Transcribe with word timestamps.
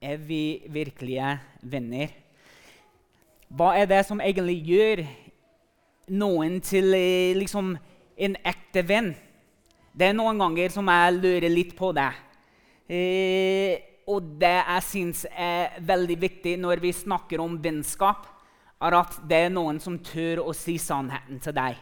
Er 0.00 0.18
vi 0.20 0.60
virkelige 0.68 1.38
venner? 1.64 2.10
Hva 3.48 3.70
er 3.80 3.86
det 3.88 4.02
som 4.04 4.20
egentlig 4.20 4.58
gjør 4.68 5.00
noen 6.12 6.58
til 6.60 6.92
eh, 6.92 7.32
liksom, 7.38 7.70
en 8.16 8.36
ekte 8.44 8.82
venn? 8.84 9.14
Det 9.96 10.10
er 10.10 10.18
noen 10.18 10.36
ganger 10.36 10.74
som 10.74 10.92
jeg 10.92 11.16
lurer 11.16 11.48
litt 11.48 11.72
på 11.78 11.94
det. 11.96 12.10
Eh, 12.92 13.80
og 14.04 14.36
det 14.36 14.52
jeg 14.58 14.86
syns 14.90 15.24
er 15.32 15.80
veldig 15.80 16.20
viktig 16.28 16.58
når 16.60 16.84
vi 16.84 16.92
snakker 16.92 17.40
om 17.40 17.56
vennskap, 17.56 18.28
er 18.76 19.00
at 19.00 19.16
det 19.24 19.46
er 19.46 19.54
noen 19.54 19.80
som 19.80 19.96
tør 19.96 20.44
å 20.44 20.52
si 20.52 20.76
sannheten 20.76 21.40
til 21.40 21.56
deg. 21.56 21.80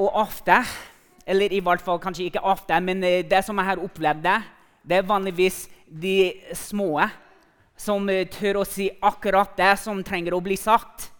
Og 0.00 0.08
ofte, 0.24 0.62
eller 1.28 1.52
i 1.52 1.60
hvert 1.60 1.84
fall 1.84 2.00
kanskje 2.00 2.30
ikke 2.30 2.48
ofte, 2.48 2.80
men 2.80 3.04
eh, 3.04 3.26
det 3.28 3.44
som 3.44 3.60
jeg 3.60 3.74
har 3.74 3.84
opplevd, 3.84 4.24
det, 4.24 4.40
det 4.88 5.02
er 5.02 5.08
vanligvis 5.08 5.66
de 5.84 6.32
små 6.56 6.94
som 7.78 8.08
eh, 8.08 8.24
tør 8.32 8.62
å 8.62 8.66
si 8.66 8.88
akkurat 9.04 9.52
det 9.58 9.74
som 9.82 10.00
trenger 10.04 10.36
å 10.36 10.42
bli 10.44 10.56
sagt. 10.56 11.10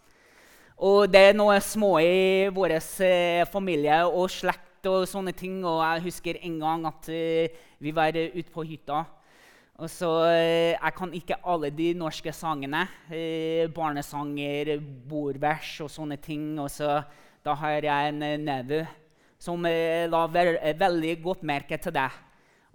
Og 0.78 1.10
det 1.10 1.20
er 1.30 1.36
noe 1.36 1.58
små 1.60 1.98
i 2.00 2.48
vår 2.54 2.78
eh, 2.78 3.44
familie 3.52 4.00
og 4.08 4.30
slekt 4.32 4.88
og 4.88 5.04
sånne 5.10 5.34
ting. 5.36 5.60
Og 5.66 5.82
jeg 5.82 6.04
husker 6.06 6.38
en 6.40 6.56
gang 6.62 6.86
at 6.88 7.10
uh, 7.12 7.64
vi 7.82 7.92
var 7.92 8.16
ute 8.16 8.48
på 8.54 8.64
hytta. 8.64 9.02
Og 9.78 9.90
så, 9.90 10.10
Jeg 10.30 10.94
kan 10.96 11.12
ikke 11.14 11.36
alle 11.46 11.68
de 11.70 11.92
norske 11.94 12.32
sangene. 12.34 12.80
Barnesanger, 13.74 14.72
bordvers 15.06 15.76
og 15.84 15.90
sånne 15.92 16.16
ting. 16.22 16.56
Og 16.58 16.70
så, 16.70 16.96
da 17.46 17.54
har 17.58 17.86
jeg 17.86 18.14
en 18.14 18.24
nevø 18.42 18.80
som 19.38 19.62
la 19.62 20.24
veldig 20.34 21.12
godt 21.22 21.46
merke 21.46 21.78
til 21.78 21.94
det. 21.94 22.08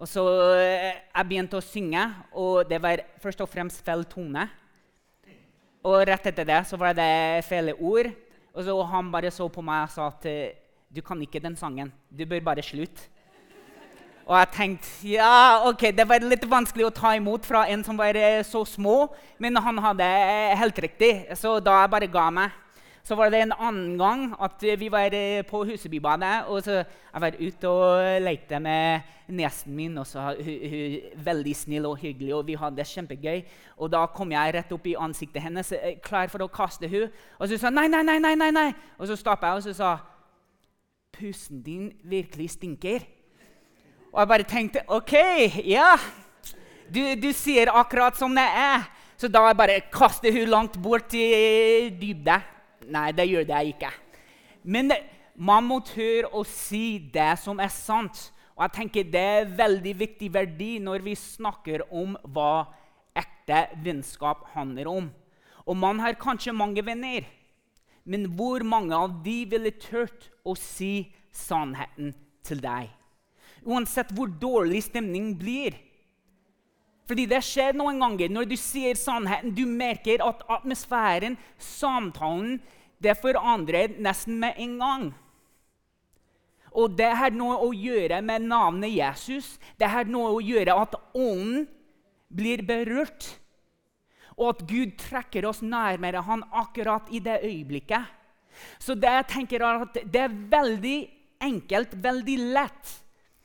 Og 0.04 0.10
så 0.12 0.24
Jeg 0.60 1.28
begynte 1.30 1.56
å 1.56 1.64
synge, 1.64 2.02
og 2.36 2.68
det 2.68 2.82
var 2.84 3.06
først 3.24 3.40
og 3.40 3.48
fremst 3.48 3.80
feil 3.86 4.02
tone. 4.04 4.50
Og 5.80 6.02
rett 6.10 6.28
etter 6.28 6.48
det 6.50 6.58
så 6.68 6.76
var 6.80 6.92
det 6.98 7.46
feil 7.48 7.72
ord. 7.78 8.10
Og 8.52 8.66
så 8.68 8.76
han 8.92 9.12
bare 9.14 9.32
så 9.32 9.48
på 9.48 9.64
meg 9.64 9.86
og 9.86 9.94
sa 9.94 10.10
at 10.12 10.28
du 10.92 11.00
kan 11.02 11.22
ikke 11.24 11.40
den 11.40 11.56
sangen. 11.56 11.94
Du 12.12 12.26
bør 12.28 12.44
bare 12.52 12.66
slutte. 12.66 13.08
Og 14.28 14.36
jeg 14.36 14.52
tenkte 14.56 15.14
ja, 15.14 15.64
ok, 15.70 15.90
det 15.96 16.08
var 16.08 16.24
litt 16.24 16.44
vanskelig 16.52 16.90
å 16.90 16.96
ta 16.96 17.16
imot 17.16 17.48
fra 17.48 17.64
en 17.72 17.84
som 17.84 17.96
var 18.00 18.20
så 18.48 18.66
små, 18.68 19.08
men 19.40 19.56
han 19.56 19.80
hadde 19.84 20.12
helt 20.60 20.84
riktig, 20.84 21.14
så 21.40 21.58
da 21.64 21.80
jeg 21.82 21.92
bare 21.96 22.12
ga 22.12 22.28
meg. 22.32 22.63
Så 23.04 23.18
var 23.20 23.34
det 23.34 23.42
en 23.44 23.52
annen 23.60 23.98
gang 24.00 24.30
at 24.40 24.62
vi 24.80 24.88
var 24.92 25.12
på 25.44 25.64
Husebybadet. 25.68 26.46
og 26.48 26.64
så 26.64 26.72
Jeg 27.14 27.22
var 27.22 27.36
ute 27.40 27.70
og 27.70 28.22
lekte 28.22 28.60
med 28.60 29.02
niesen 29.28 29.76
min. 29.76 29.98
og 29.98 30.08
så 30.08 30.20
hun, 30.20 30.70
hun, 30.70 31.00
Veldig 31.26 31.56
snill 31.56 31.86
og 31.86 31.98
hyggelig, 31.98 32.34
og 32.36 32.48
vi 32.48 32.54
hadde 32.54 32.78
det 32.78 32.88
kjempegøy. 32.88 33.44
Og 33.78 33.92
Da 33.92 34.06
kom 34.06 34.32
jeg 34.32 34.54
rett 34.54 34.72
opp 34.72 34.88
i 34.88 34.96
ansiktet 34.96 35.42
hennes, 35.42 35.74
klar 36.02 36.28
for 36.28 36.44
å 36.44 36.48
kaste 36.48 36.88
henne. 36.88 37.12
Og 37.40 37.48
så 37.48 37.58
sa 37.58 37.70
nei, 37.70 37.88
nei, 37.88 38.04
nei, 38.04 38.36
nei, 38.36 38.52
nei. 38.52 38.74
Og 38.98 39.08
så 39.08 39.16
stoppet 39.16 39.48
jeg 39.48 39.56
og 39.56 39.64
så 39.64 39.74
sa 39.74 39.98
pusten 41.12 41.62
din 41.62 41.92
virkelig 42.04 42.50
stinker. 42.50 43.04
Og 44.14 44.20
jeg 44.20 44.28
bare 44.28 44.44
tenkte 44.44 44.86
OK, 44.88 45.14
ja. 45.66 45.98
Du, 46.88 47.02
du 47.20 47.34
sier 47.34 47.68
akkurat 47.68 48.16
som 48.16 48.32
det 48.36 48.48
er. 48.48 48.88
Så 49.18 49.28
da 49.28 49.44
jeg 49.48 49.58
bare 49.58 49.82
kaster 49.92 50.32
hun 50.32 50.48
langt 50.48 50.82
bort 50.82 51.14
i 51.14 51.90
dybde. 52.00 52.40
Nei, 52.92 53.12
det 53.16 53.28
gjør 53.30 53.48
det 53.48 53.62
ikke. 53.74 53.92
Men 54.64 54.92
man 55.36 55.66
må 55.68 55.80
tørre 55.86 56.32
å 56.36 56.44
si 56.48 57.00
det 57.14 57.34
som 57.42 57.60
er 57.64 57.72
sant. 57.74 58.30
Og 58.54 58.66
jeg 58.68 58.76
tenker 58.78 59.12
Det 59.12 59.26
er 59.40 59.54
veldig 59.58 59.94
viktig 59.98 60.30
verdi 60.34 60.78
når 60.80 61.06
vi 61.06 61.16
snakker 61.18 61.86
om 61.90 62.18
hva 62.36 62.68
ekte 63.18 63.68
vennskap 63.84 64.46
handler 64.54 64.90
om. 64.90 65.10
Og 65.66 65.78
man 65.78 66.00
har 66.04 66.20
kanskje 66.20 66.54
mange 66.54 66.84
venner. 66.86 67.26
Men 68.06 68.28
hvor 68.36 68.64
mange 68.68 68.96
av 68.96 69.22
de 69.24 69.44
ville 69.48 69.72
turt 69.80 70.30
å 70.44 70.56
si 70.60 71.08
sannheten 71.32 72.12
til 72.44 72.60
deg? 72.62 72.92
Uansett 73.64 74.12
hvor 74.12 74.28
dårlig 74.28 74.84
stemning 74.90 75.32
blir. 75.40 75.78
Fordi 77.10 77.26
det 77.28 77.42
skjer 77.44 77.76
noen 77.76 78.00
ganger 78.00 78.32
når 78.32 78.48
du 78.48 78.56
sier 78.60 78.96
sannheten. 79.00 79.52
Du 79.56 79.66
merker 79.68 80.24
at 80.24 80.46
atmosfæren, 80.48 81.36
samtalen, 81.60 82.62
det 83.04 83.18
forandrer 83.20 83.98
nesten 84.00 84.40
med 84.40 84.60
en 84.64 84.78
gang. 84.80 85.06
Og 86.74 86.96
det 86.98 87.12
har 87.20 87.36
noe 87.36 87.60
å 87.62 87.70
gjøre 87.76 88.22
med 88.26 88.48
navnet 88.48 88.96
Jesus. 88.96 89.58
Det 89.78 89.92
har 89.92 90.08
noe 90.10 90.32
å 90.38 90.42
gjøre 90.42 90.78
at 90.86 90.96
ånden 91.14 91.68
blir 92.34 92.64
berørt 92.66 93.28
og 94.38 94.54
at 94.54 94.64
Gud 94.70 94.96
trekker 94.98 95.46
oss 95.46 95.62
nærmere 95.62 96.24
han 96.26 96.44
akkurat 96.50 97.10
i 97.14 97.22
det 97.24 97.40
øyeblikket. 97.44 98.08
Så 98.82 98.96
det 98.98 99.12
jeg 99.12 99.30
tenker 99.30 99.66
er 99.66 99.86
at 99.86 99.98
det 100.14 100.24
er 100.26 100.40
veldig 100.52 100.98
enkelt, 101.44 101.96
veldig 102.02 102.38
lett, 102.56 103.00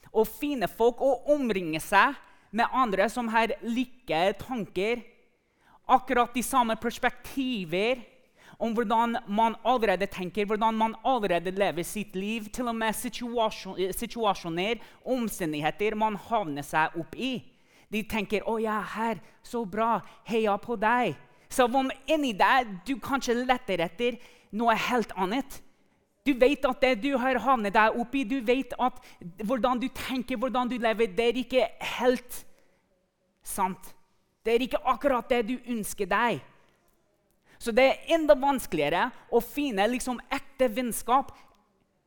å 0.09 0.25
finne 0.25 0.69
folk 0.73 1.03
og 1.05 1.29
omringe 1.35 1.81
seg 1.85 2.17
med 2.51 2.67
andre 2.73 3.09
som 3.11 3.29
har 3.29 3.53
like 3.63 4.33
tanker, 4.41 5.03
akkurat 5.89 6.35
de 6.35 6.43
samme 6.43 6.77
perspektiver 6.77 8.03
om 8.59 8.75
hvordan 8.75 9.17
man 9.27 9.55
allerede 9.65 10.07
tenker, 10.11 10.47
hvordan 10.47 10.75
man 10.75 10.97
allerede 11.07 11.51
lever 11.51 11.83
sitt 11.87 12.17
liv. 12.17 12.49
Til 12.53 12.69
og 12.69 12.77
med 12.77 12.95
situasjoner, 13.95 14.83
omstendigheter 15.05 15.95
man 15.95 16.17
havner 16.29 16.67
seg 16.67 16.99
opp 16.99 17.15
i. 17.15 17.39
De 17.89 18.03
tenker 18.03 18.43
'Å 18.43 18.61
ja, 18.61 18.81
her. 18.81 19.21
Så 19.43 19.65
bra. 19.65 20.01
Heia 20.25 20.57
på 20.59 20.77
deg.' 20.77 21.17
Så 21.49 21.65
om 21.65 21.91
inni 22.07 22.33
deg 22.33 22.85
du 22.85 22.97
kanskje 22.97 23.47
letter 23.47 23.81
etter 23.81 24.19
noe 24.53 24.75
helt 24.75 25.13
annet. 25.17 25.63
Du 26.29 26.35
vet 26.37 26.67
at 26.69 26.83
det 26.85 26.99
du 27.01 27.15
har 27.17 27.39
havnet 27.41 27.73
deg 27.73 27.97
oppi, 27.97 28.27
du 28.29 28.43
vet 28.45 28.75
at 28.77 28.99
hvordan 29.49 29.81
du 29.81 29.87
tenker, 29.97 30.37
hvordan 30.37 30.69
du 30.69 30.77
lever, 30.77 31.09
det 31.17 31.29
er 31.31 31.41
ikke 31.41 31.65
helt 31.97 32.43
sant. 33.41 33.95
Det 34.45 34.53
er 34.53 34.65
ikke 34.67 34.83
akkurat 34.85 35.31
det 35.33 35.47
du 35.49 35.55
ønsker 35.73 36.09
deg. 36.11 36.43
Så 37.59 37.73
det 37.73 37.87
er 37.89 38.13
enda 38.19 38.37
vanskeligere 38.39 39.09
å 39.33 39.41
finne 39.43 39.89
liksom 39.89 40.21
ekte 40.31 40.69
vennskap, 40.71 41.33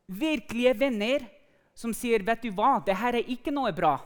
virkelige 0.06 0.78
venner, 0.78 1.26
som 1.74 1.94
sier 1.94 2.22
'Vet 2.22 2.44
du 2.44 2.52
hva, 2.52 2.84
det 2.86 2.96
her 2.96 3.16
er 3.16 3.26
ikke 3.26 3.52
noe 3.52 3.72
bra'. 3.72 4.00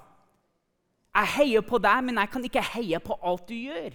Jeg 1.15 1.27
heier 1.27 1.61
på 1.61 1.77
deg, 1.77 2.03
men 2.03 2.15
jeg 2.15 2.31
kan 2.31 2.43
ikke 2.43 2.61
heie 2.61 2.99
på 2.99 3.19
alt 3.21 3.47
du 3.47 3.53
gjør. 3.53 3.91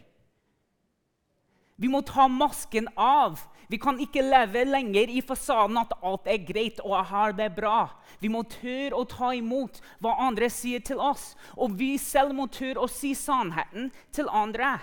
Vi 1.81 1.89
må 1.89 2.01
ta 2.05 2.29
masken 2.29 2.89
av. 2.97 3.41
Vi 3.71 3.79
kan 3.79 4.01
ikke 4.03 4.25
leve 4.27 4.65
lenger 4.67 5.11
i 5.15 5.21
fasaden 5.23 5.79
at 5.79 5.93
alt 6.03 6.27
er 6.27 6.41
greit 6.43 6.81
og 6.83 6.91
jeg 6.91 7.07
har 7.13 7.35
det 7.39 7.47
bra. 7.55 7.85
Vi 8.19 8.27
må 8.33 8.43
tørre 8.51 8.99
å 8.99 9.07
ta 9.07 9.31
imot 9.39 9.79
hva 10.03 10.17
andre 10.27 10.49
sier 10.51 10.83
til 10.83 10.99
oss. 10.99 11.37
Og 11.55 11.77
vi 11.79 11.93
selv 12.03 12.35
må 12.35 12.49
tørre 12.51 12.83
å 12.83 12.91
si 12.91 13.13
sannheten 13.15 13.93
til 14.11 14.27
andre. 14.35 14.81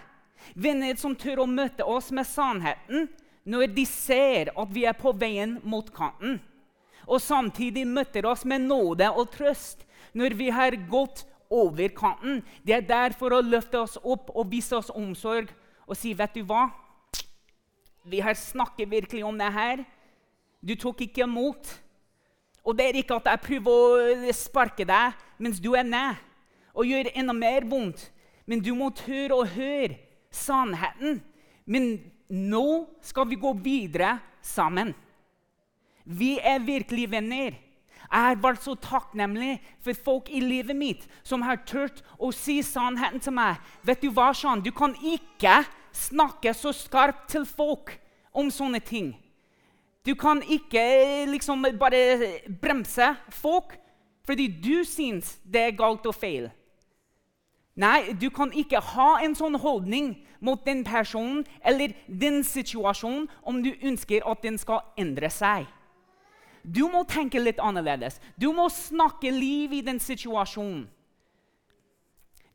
Venner 0.56 0.96
som 0.96 1.18
tør 1.20 1.44
å 1.44 1.50
møte 1.52 1.84
oss 1.84 2.14
med 2.16 2.30
sannheten 2.30 3.10
når 3.48 3.74
de 3.76 3.84
ser 3.88 4.54
at 4.56 4.72
vi 4.72 4.88
er 4.88 4.96
på 4.96 5.12
veien 5.20 5.58
mot 5.68 5.92
kanten. 5.92 6.40
Og 7.08 7.20
samtidig 7.24 7.84
møter 7.88 8.24
oss 8.28 8.48
med 8.48 8.70
nåde 8.72 9.12
og 9.12 9.34
trøst 9.36 9.84
når 10.16 10.40
vi 10.40 10.48
har 10.52 10.80
gått 10.88 11.26
over 11.52 11.92
kanten. 11.96 12.40
De 12.64 12.76
er 12.76 12.88
der 12.88 13.20
for 13.20 13.36
å 13.36 13.44
løfte 13.44 13.84
oss 13.84 14.00
opp 14.00 14.32
og 14.32 14.48
vise 14.52 14.80
oss 14.80 14.96
omsorg 14.96 15.52
og 15.88 15.96
si, 15.96 16.14
'Vet 16.14 16.36
du 16.36 16.44
hva? 16.44 16.70
Vi 18.08 18.22
har 18.24 18.34
snakket 18.34 18.90
virkelig 18.90 19.24
om 19.26 19.38
det 19.38 19.52
her. 19.54 19.84
Du 20.64 20.76
tok 20.76 21.02
ikke 21.02 21.24
imot.' 21.28 21.76
Og 22.68 22.76
det 22.76 22.86
er 22.86 22.98
ikke 23.00 23.16
at 23.16 23.30
jeg 23.32 23.44
prøver 23.46 24.28
å 24.28 24.34
sparke 24.36 24.84
deg 24.84 25.16
mens 25.40 25.60
du 25.64 25.70
er 25.78 25.86
ned, 25.88 26.18
og 26.76 26.90
gjør 26.90 27.14
enda 27.16 27.34
mer 27.34 27.64
vondt. 27.64 28.10
Men 28.46 28.60
du 28.60 28.74
må 28.76 28.90
tørre 28.92 29.38
å 29.38 29.46
høre 29.48 29.96
sannheten. 30.32 31.22
Men 31.64 31.96
nå 32.28 32.88
skal 33.02 33.30
vi 33.30 33.40
gå 33.40 33.54
videre 33.64 34.18
sammen. 34.44 34.92
Vi 36.04 36.38
er 36.40 36.60
virkelig 36.64 37.08
venner. 37.12 37.56
Jeg 38.08 38.24
har 38.24 38.40
vært 38.40 38.64
så 38.64 38.76
takknemlig 38.80 39.58
for 39.84 40.04
folk 40.06 40.30
i 40.32 40.40
livet 40.40 40.76
mitt 40.76 41.08
som 41.28 41.44
har 41.44 41.60
turt 41.68 42.00
å 42.20 42.32
si 42.36 42.62
sannheten 42.64 43.20
til 43.24 43.36
meg. 43.36 43.60
Vet 43.84 44.04
Du 44.04 44.12
hva, 44.12 44.32
Sean? 44.32 44.64
Du 44.64 44.72
kan 44.72 44.96
ikke 44.96 45.60
snakke 45.98 46.54
så 46.56 46.74
skarpt 46.76 47.28
til 47.34 47.48
folk 47.50 47.96
om 48.38 48.52
sånne 48.54 48.80
ting. 48.86 49.16
Du 50.06 50.14
kan 50.16 50.40
ikke 50.40 51.26
liksom 51.28 51.66
bare 51.80 52.40
bremse 52.62 53.12
folk 53.42 53.76
fordi 54.28 54.48
du 54.48 54.84
syns 54.88 55.38
det 55.44 55.62
er 55.64 55.76
galt 55.80 56.06
og 56.08 56.16
feil. 56.16 56.50
Nei, 57.78 58.14
du 58.18 58.30
kan 58.34 58.52
ikke 58.58 58.82
ha 58.96 59.10
en 59.22 59.36
sånn 59.38 59.56
holdning 59.62 60.16
mot 60.44 60.64
den 60.66 60.84
personen 60.86 61.44
eller 61.62 61.94
den 62.08 62.42
situasjonen 62.46 63.28
om 63.46 63.62
du 63.64 63.70
ønsker 63.86 64.26
at 64.26 64.42
den 64.44 64.58
skal 64.58 64.82
endre 64.98 65.30
seg. 65.34 65.68
Du 66.68 66.88
må 66.92 67.04
tenke 67.08 67.40
litt 67.40 67.62
annerledes. 67.64 68.18
Du 68.36 68.50
må 68.52 68.68
snakke 68.74 69.32
liv 69.32 69.78
i 69.78 69.84
den 69.86 70.02
situasjonen. 70.04 70.88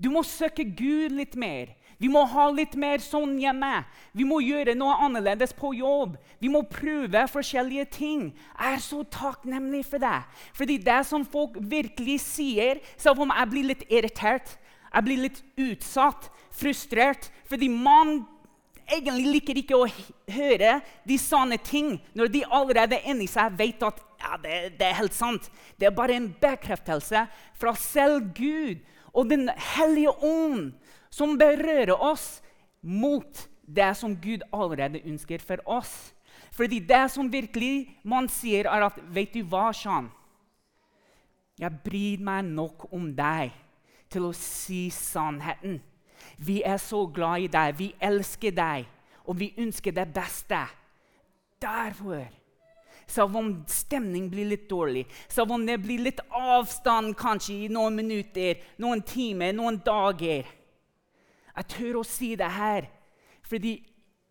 Du 0.03 0.11
må 0.11 0.25
søke 0.27 0.67
Gud 0.67 1.15
litt 1.15 1.37
mer. 1.39 1.71
Vi 2.03 2.11
må 2.11 2.25
ha 2.27 2.49
litt 2.51 2.73
mer 2.75 2.99
sånn 2.99 3.37
hjemme. 3.39 3.85
Vi 4.11 4.27
må 4.27 4.41
gjøre 4.43 4.75
noe 4.75 4.97
annerledes 5.05 5.53
på 5.55 5.71
jobb. 5.79 6.17
Vi 6.43 6.51
må 6.51 6.65
prøve 6.67 7.23
forskjellige 7.31 7.87
ting. 7.95 8.25
Jeg 8.57 8.79
er 8.79 8.83
så 8.83 9.05
takknemlig 9.07 9.85
for 9.87 10.03
det. 10.03 10.19
Fordi 10.59 10.81
det 10.83 10.99
som 11.07 11.23
folk 11.23 11.61
virkelig 11.61 12.19
sier, 12.25 12.83
selv 12.99 13.23
om 13.23 13.31
jeg 13.31 13.51
blir 13.53 13.71
litt 13.71 13.87
irritert, 13.87 14.57
jeg 14.93 15.07
blir 15.07 15.23
litt 15.23 15.39
utsatt, 15.57 16.27
frustrert 16.53 17.31
Fordi 17.49 17.69
man 17.73 18.27
egentlig 18.93 19.31
liker 19.39 19.61
ikke 19.63 19.79
å 19.79 19.87
høre 20.35 20.75
de 21.09 21.17
sanne 21.17 21.57
ting 21.65 21.95
når 22.19 22.33
de 22.35 22.43
allerede 22.45 22.99
inni 23.09 23.29
seg 23.31 23.55
vet 23.57 23.81
at 23.87 24.03
ja, 24.21 24.37
det, 24.43 24.57
det, 24.77 24.89
er 24.89 24.99
helt 24.99 25.17
sant. 25.17 25.49
Det 25.81 25.89
er 25.89 25.97
bare 25.97 26.19
en 26.19 26.29
bekreftelse 26.43 27.25
fra 27.59 27.73
selv 27.79 28.35
Gud 28.37 28.83
og 29.13 29.29
Den 29.29 29.49
hellige 29.77 30.13
ånd 30.25 30.73
som 31.13 31.37
berører 31.39 31.95
oss 31.95 32.41
mot 32.81 33.45
det 33.63 33.93
som 33.97 34.17
Gud 34.17 34.43
allerede 34.53 35.03
ønsker 35.05 35.45
for 35.45 35.63
oss. 35.69 36.13
Fordi 36.53 36.81
det 36.85 37.05
som 37.13 37.31
virkelig 37.33 37.93
man 38.05 38.29
sier, 38.29 38.67
er 38.69 38.89
at 38.89 38.99
Vet 39.13 39.35
du 39.35 39.45
hva, 39.45 39.71
Sean? 39.73 40.11
Jeg 41.61 41.73
bryr 41.85 42.21
meg 42.25 42.49
nok 42.49 42.89
om 42.93 43.11
deg 43.15 43.53
til 44.11 44.29
å 44.29 44.37
si 44.37 44.89
sannheten. 44.93 45.79
Vi 46.39 46.63
er 46.65 46.81
så 46.81 47.05
glad 47.07 47.45
i 47.45 47.51
deg, 47.53 47.77
vi 47.79 47.93
elsker 48.01 48.55
deg, 48.57 48.87
og 49.25 49.39
vi 49.39 49.53
ønsker 49.61 49.95
det 49.95 50.09
beste. 50.15 50.65
Derfor 51.63 52.25
selv 53.07 53.37
om 53.37 53.53
stemning 53.69 54.29
blir 54.33 54.49
litt 54.53 54.69
dårlig, 54.71 55.05
selv 55.29 55.53
om 55.57 55.67
det 55.67 55.79
blir 55.83 56.01
litt 56.07 56.21
avstand 56.33 57.17
kanskje 57.19 57.67
i 57.67 57.71
noen 57.73 57.97
minutter, 57.99 58.61
noen 58.81 59.03
timer, 59.05 59.53
noen 59.57 59.81
dager. 59.85 60.49
Jeg 61.57 61.69
tør 61.69 62.01
å 62.01 62.07
si 62.07 62.35
det 62.39 62.51
her 62.51 62.89
fordi 63.43 63.75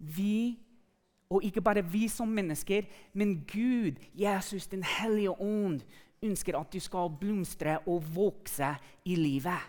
vi, 0.01 0.57
og 1.29 1.43
ikke 1.45 1.61
bare 1.61 1.83
vi 1.85 2.07
som 2.09 2.29
mennesker, 2.31 2.87
men 3.13 3.43
Gud, 3.45 3.99
Jesus, 4.17 4.67
Den 4.67 4.83
hellige 4.83 5.35
ånd, 5.41 5.81
ønsker 6.21 6.57
at 6.57 6.73
du 6.73 6.79
skal 6.79 7.11
blomstre 7.19 7.79
og 7.85 8.05
vokse 8.15 8.75
i 9.05 9.15
livet. 9.15 9.67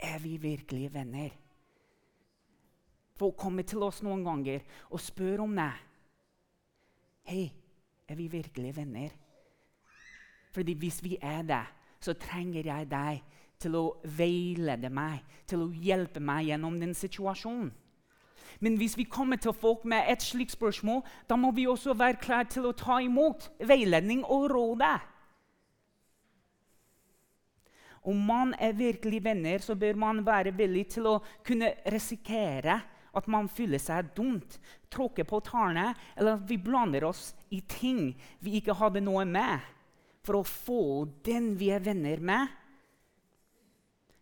Er 0.00 0.18
vi 0.18 0.36
virkelige 0.36 0.92
venner? 0.94 1.30
Folk 3.20 3.36
kommer 3.36 3.62
til 3.62 3.82
oss 3.84 4.00
noen 4.02 4.24
ganger 4.24 4.62
og 4.90 5.00
spør 5.00 5.44
om 5.44 5.56
det. 5.56 5.72
Hei, 7.28 7.50
er 8.08 8.16
vi 8.16 8.30
virkelige 8.32 8.76
venner? 8.76 9.10
Fordi 10.50 10.72
hvis 10.72 11.02
vi 11.04 11.18
er 11.20 11.42
det, 11.42 11.64
så 12.00 12.16
trenger 12.16 12.64
jeg 12.66 12.88
deg 12.90 13.20
til 13.60 13.76
å 13.76 13.84
veilede 14.16 14.90
meg, 14.92 15.20
til 15.46 15.66
å 15.66 15.70
hjelpe 15.70 16.22
meg 16.22 16.48
gjennom 16.48 16.78
den 16.80 16.96
situasjonen. 16.96 17.70
Men 18.60 18.76
hvis 18.76 18.96
vi 18.98 19.06
kommer 19.08 19.40
til 19.40 19.54
folk 19.56 19.86
med 19.88 20.08
et 20.10 20.24
slikt 20.24 20.52
spørsmål, 20.52 21.00
da 21.28 21.36
må 21.40 21.52
vi 21.56 21.68
også 21.70 21.94
være 21.96 22.20
klare 22.20 22.48
til 22.52 22.66
å 22.68 22.76
ta 22.76 22.98
imot 23.00 23.46
veiledning 23.64 24.20
og 24.28 24.50
råd. 24.52 24.84
Om 28.10 28.20
man 28.26 28.52
er 28.60 28.76
virkelig 28.76 29.22
venner, 29.24 29.64
så 29.64 29.76
bør 29.76 29.96
man 30.00 30.24
være 30.26 30.52
villig 30.56 30.86
til 30.96 31.08
å 31.08 31.18
kunne 31.44 31.72
risikere 31.92 32.80
at 33.16 33.26
man 33.26 33.48
føler 33.50 33.80
seg 33.82 34.12
dumt, 34.16 34.58
tråkker 34.92 35.26
på 35.28 35.40
tærne, 35.44 35.90
eller 36.16 36.38
at 36.38 36.46
vi 36.48 36.60
blander 36.62 37.08
oss 37.08 37.30
i 37.50 37.60
ting 37.66 38.12
vi 38.44 38.58
ikke 38.60 38.76
hadde 38.78 39.02
noe 39.02 39.24
med, 39.26 39.60
for 40.24 40.40
å 40.40 40.46
få 40.46 40.82
den 41.26 41.54
vi 41.58 41.72
er 41.74 41.82
venner 41.82 42.20
med, 42.22 42.48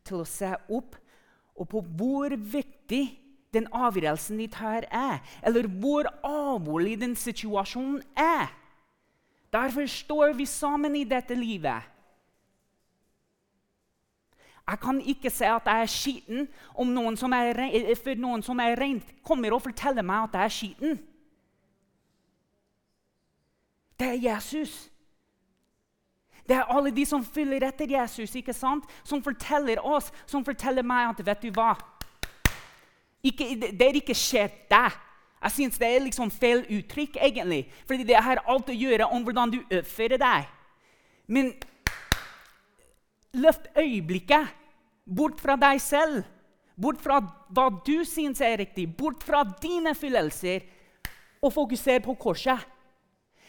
til 0.08 0.22
å 0.22 0.28
se 0.28 0.54
opp 0.68 0.96
og 1.58 1.68
på 1.72 1.82
hvor 1.98 2.32
viktig 2.32 3.04
den 3.54 3.66
avgjørelsen 3.72 4.38
de 4.38 4.46
tar, 4.52 4.84
er, 4.92 5.20
eller 5.42 5.66
hvor 5.80 6.08
alvorlig 6.26 6.98
den 7.00 7.16
situasjonen 7.16 8.02
er. 8.16 8.50
Derfor 9.52 9.86
står 9.88 10.34
vi 10.36 10.46
sammen 10.46 10.96
i 10.96 11.06
dette 11.08 11.34
livet. 11.34 11.86
Jeg 14.68 14.80
kan 14.82 15.00
ikke 15.00 15.30
se 15.32 15.48
at 15.48 15.64
jeg 15.64 15.82
er 15.82 15.88
skitten 15.88 16.48
om 16.76 16.90
noen 16.92 17.16
som 17.16 17.32
er, 17.32 17.56
for 17.96 18.20
noen 18.20 18.44
som 18.44 18.60
er 18.60 18.76
rent, 18.76 19.14
kommer 19.24 19.56
og 19.56 19.64
forteller 19.64 20.04
meg 20.04 20.28
at 20.28 20.36
jeg 20.36 20.44
er 20.44 20.56
skitten. 20.58 20.98
Det 23.98 24.10
er 24.12 24.20
Jesus. 24.28 24.90
Det 26.48 26.56
er 26.56 26.70
alle 26.72 26.90
de 26.94 27.04
som 27.04 27.24
følger 27.24 27.66
etter 27.68 27.90
Jesus, 27.92 28.32
ikke 28.40 28.54
sant? 28.56 28.86
som 29.04 29.20
forteller 29.22 29.82
oss, 29.84 30.08
som 30.26 30.44
forteller 30.44 30.86
meg 30.86 31.10
at 31.10 31.26
vet 31.26 31.44
du 31.44 31.50
hva? 31.52 31.74
Ikke, 33.22 33.50
det 33.58 33.84
er 33.84 33.98
ikke 34.00 34.16
skjedd 34.16 34.54
deg. 34.70 34.96
Jeg 35.38 35.54
syns 35.54 35.78
det 35.78 35.88
er 35.88 36.02
liksom 36.02 36.30
feil 36.34 36.64
uttrykk, 36.78 37.18
egentlig. 37.22 37.66
Fordi 37.86 38.06
det 38.08 38.22
har 38.24 38.40
alt 38.48 38.70
å 38.70 38.74
gjøre 38.74 39.10
om 39.14 39.26
hvordan 39.26 39.52
du 39.52 39.58
oppfører 39.66 40.18
deg. 40.22 40.48
Men 41.28 41.52
løft 43.36 43.68
øyeblikket 43.76 44.48
bort 45.04 45.40
fra 45.40 45.58
deg 45.60 45.82
selv. 45.84 46.24
Bort 46.78 47.00
fra 47.02 47.20
hva 47.52 47.68
du 47.84 48.00
syns 48.06 48.40
er 48.40 48.56
riktig, 48.62 48.86
bort 48.96 49.24
fra 49.26 49.42
dine 49.62 49.94
følelser, 49.98 50.62
og 51.42 51.52
fokuser 51.54 52.00
på 52.02 52.14
korset. 52.18 52.62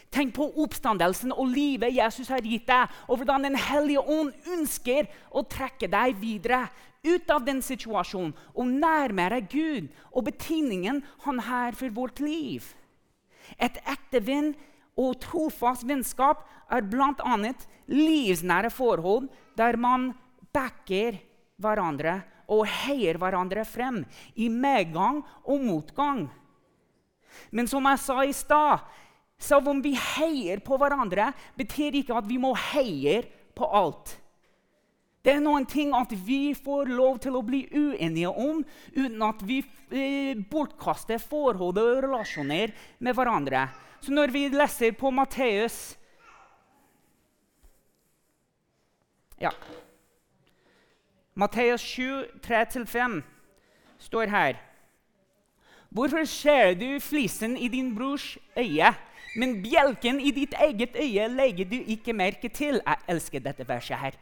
Tenk 0.10 0.34
på 0.34 0.48
oppstandelsen 0.64 1.34
og 1.36 1.52
livet 1.54 1.94
Jesus 1.94 2.32
har 2.34 2.42
gitt 2.42 2.66
deg, 2.70 2.90
og 3.08 3.20
hvordan 3.20 3.46
Den 3.46 3.58
hellige 3.60 4.02
ånd 4.02 4.34
ønsker 4.50 5.10
å 5.30 5.46
trekke 5.46 5.90
deg 5.92 6.18
videre 6.18 6.66
ut 7.06 7.30
av 7.32 7.46
den 7.46 7.62
situasjonen 7.64 8.34
og 8.54 8.72
nærmere 8.82 9.40
Gud 9.46 9.88
og 10.12 10.26
betydningen 10.28 11.04
han 11.26 11.40
har 11.46 11.78
for 11.78 11.94
vårt 11.96 12.20
liv. 12.24 12.66
Et 13.58 13.78
ekte 13.86 14.20
venn 14.26 14.52
og 15.00 15.20
trofast 15.24 15.86
vennskap 15.88 16.44
er 16.74 16.84
bl.a. 16.86 17.38
livsnære 17.88 18.74
forhold 18.74 19.30
der 19.58 19.78
man 19.80 20.12
backer 20.54 21.22
hverandre 21.62 22.20
og 22.50 22.66
heier 22.66 23.20
hverandre 23.22 23.64
frem 23.68 24.02
i 24.36 24.50
medgang 24.50 25.22
og 25.46 25.64
motgang. 25.64 26.26
Men 27.54 27.70
som 27.70 27.86
jeg 27.86 28.02
sa 28.02 28.24
i 28.26 28.34
stad, 28.34 28.82
selv 29.40 29.72
om 29.72 29.82
vi 29.82 29.96
heier 29.96 30.60
på 30.64 30.78
hverandre, 30.80 31.32
betyr 31.58 32.02
ikke 32.02 32.18
at 32.20 32.28
vi 32.28 32.40
må 32.42 32.52
heie 32.70 33.22
på 33.56 33.68
alt. 33.68 34.18
Det 35.24 35.34
er 35.36 35.44
noen 35.44 35.66
ting 35.68 35.92
at 35.96 36.14
vi 36.26 36.54
får 36.56 36.92
lov 36.96 37.20
til 37.24 37.36
å 37.36 37.44
bli 37.44 37.66
uenige 37.76 38.32
om 38.32 38.62
uten 38.96 39.24
at 39.28 39.42
vi 39.44 39.60
eh, 39.92 40.40
bortkaster 40.52 41.20
forhold 41.20 41.80
og 41.80 42.04
relasjoner 42.06 42.72
med 43.04 43.18
hverandre. 43.18 43.68
Så 44.00 44.16
når 44.16 44.32
vi 44.32 44.48
leser 44.54 44.96
på 44.96 45.12
Matteus 45.12 45.98
Ja. 49.40 49.54
Matteus 51.40 51.80
7, 51.80 52.26
3-5 52.44 53.22
står 54.04 54.28
her. 54.28 54.58
Hvorfor 55.90 56.26
ser 56.28 56.74
du 56.76 57.00
flisen 57.00 57.56
i 57.58 57.70
din 57.72 57.94
brors 57.96 58.38
øye, 58.58 58.92
men 59.40 59.60
bjelken 59.64 60.20
i 60.20 60.34
ditt 60.36 60.54
eget 60.60 60.98
øye 61.00 61.28
legger 61.32 61.70
du 61.70 61.78
ikke 61.80 62.14
merke 62.14 62.50
til? 62.52 62.82
Jeg 62.84 63.06
elsker 63.08 63.44
dette 63.44 63.68
verset 63.68 64.02
her. 64.02 64.18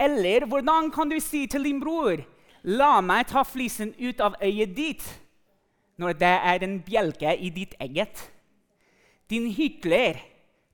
Eller 0.00 0.46
hvordan 0.46 0.90
kan 0.94 1.10
du 1.10 1.18
si 1.20 1.46
til 1.46 1.66
din 1.66 1.80
bror, 1.82 2.22
la 2.62 3.00
meg 3.04 3.28
ta 3.28 3.42
flisen 3.44 3.92
ut 3.98 4.20
av 4.24 4.38
øyet 4.42 4.76
ditt, 4.76 5.04
når 5.98 6.16
det 6.22 6.34
er 6.52 6.64
en 6.64 6.78
bjelke 6.86 7.34
i 7.36 7.50
ditt 7.50 7.74
eget? 7.82 8.22
Din 9.30 9.50
hykler, 9.52 10.22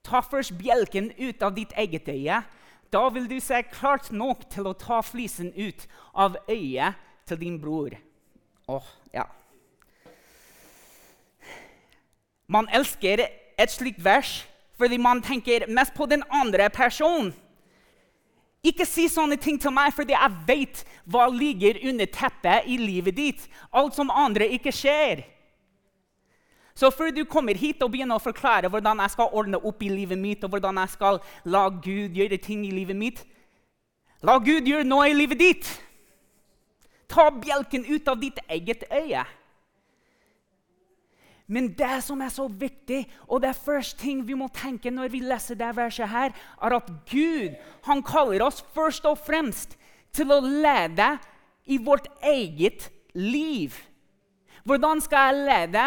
ta 0.05 0.21
først 0.21 0.55
bjelken 0.57 1.11
ut 1.19 1.43
av 1.43 1.55
ditt 1.57 1.73
eget 1.75 2.07
øye, 2.07 2.43
da 2.93 3.07
vil 3.09 3.25
du 3.27 3.39
se 3.41 3.59
klart 3.73 4.11
nok 4.11 4.45
til 4.53 4.69
å 4.69 4.77
ta 4.77 5.01
flisen 5.03 5.51
ut 5.57 5.87
av 6.13 6.37
øyet 6.47 7.01
til 7.27 7.41
din 7.41 7.57
bror. 7.59 7.97
Åh, 8.69 8.91
ja. 9.13 9.25
Man 12.47 12.69
elsker 12.71 13.25
et 13.57 13.71
slikt 13.71 14.03
vers 14.03 14.43
fordi 14.75 14.97
man 14.99 15.21
tenker 15.23 15.69
mest 15.71 15.93
på 15.95 16.05
den 16.11 16.23
andre 16.27 16.67
personen. 16.69 17.31
Ikke 18.65 18.85
si 18.87 19.05
sånne 19.11 19.37
ting 19.37 19.59
til 19.61 19.71
meg, 19.71 19.93
fordi 19.93 20.15
jeg 20.15 20.41
vet 20.47 20.81
hva 21.05 21.27
ligger 21.29 21.77
under 21.85 22.09
teppet 22.09 22.65
i 22.67 22.79
livet 22.81 23.15
ditt. 23.15 23.45
Alt 23.71 23.95
som 23.95 24.09
andre 24.09 24.47
ikke 24.57 24.73
skjer. 24.73 25.21
Så 26.75 26.89
før 26.91 27.13
du 27.15 27.21
kommer 27.29 27.55
hit 27.55 27.83
og 27.85 27.93
begynner 27.93 28.17
å 28.17 28.23
forklare 28.23 28.67
hvordan 28.71 28.99
jeg 29.05 29.13
skal 29.13 29.37
ordne 29.37 29.61
opp 29.61 29.83
i 29.85 29.91
livet 29.93 30.19
mitt, 30.19 30.43
og 30.43 30.51
hvordan 30.51 30.81
jeg 30.81 30.95
skal 30.97 31.21
la 31.45 31.69
Gud 31.69 32.17
gjøre 32.17 32.41
ting 32.41 32.65
i 32.67 32.73
livet 32.73 32.97
mitt, 32.99 33.21
la 34.25 34.39
Gud 34.43 34.67
gjøre 34.67 34.87
noe 34.87 35.07
i 35.07 35.15
livet 35.15 35.39
ditt. 35.39 35.69
Ta 37.07 37.29
bjelken 37.31 37.85
ut 37.85 38.09
av 38.11 38.19
ditt 38.19 38.41
eget 38.49 38.83
øye. 38.91 39.23
Men 41.47 41.69
det 41.77 41.99
som 42.01 42.21
er 42.25 42.31
så 42.33 42.47
viktig, 42.49 43.03
og 43.29 43.43
det 43.43 43.53
første 43.57 43.99
ting 44.01 44.23
vi 44.25 44.33
må 44.37 44.47
tenke 44.53 44.89
når 44.89 45.11
vi 45.13 45.21
leser 45.21 45.57
det 45.59 45.71
verset, 45.77 46.09
her, 46.09 46.33
er 46.33 46.77
at 46.77 46.87
Gud 47.09 47.53
han 47.85 48.01
kaller 48.05 48.47
oss 48.47 48.63
først 48.73 49.05
og 49.05 49.19
fremst 49.21 49.77
til 50.15 50.31
å 50.33 50.39
lede 50.41 51.11
i 51.69 51.77
vårt 51.81 52.07
eget 52.25 52.89
liv. 53.13 53.75
Hvordan 54.65 55.01
skal 55.05 55.29
jeg 55.29 55.45
lede 55.45 55.85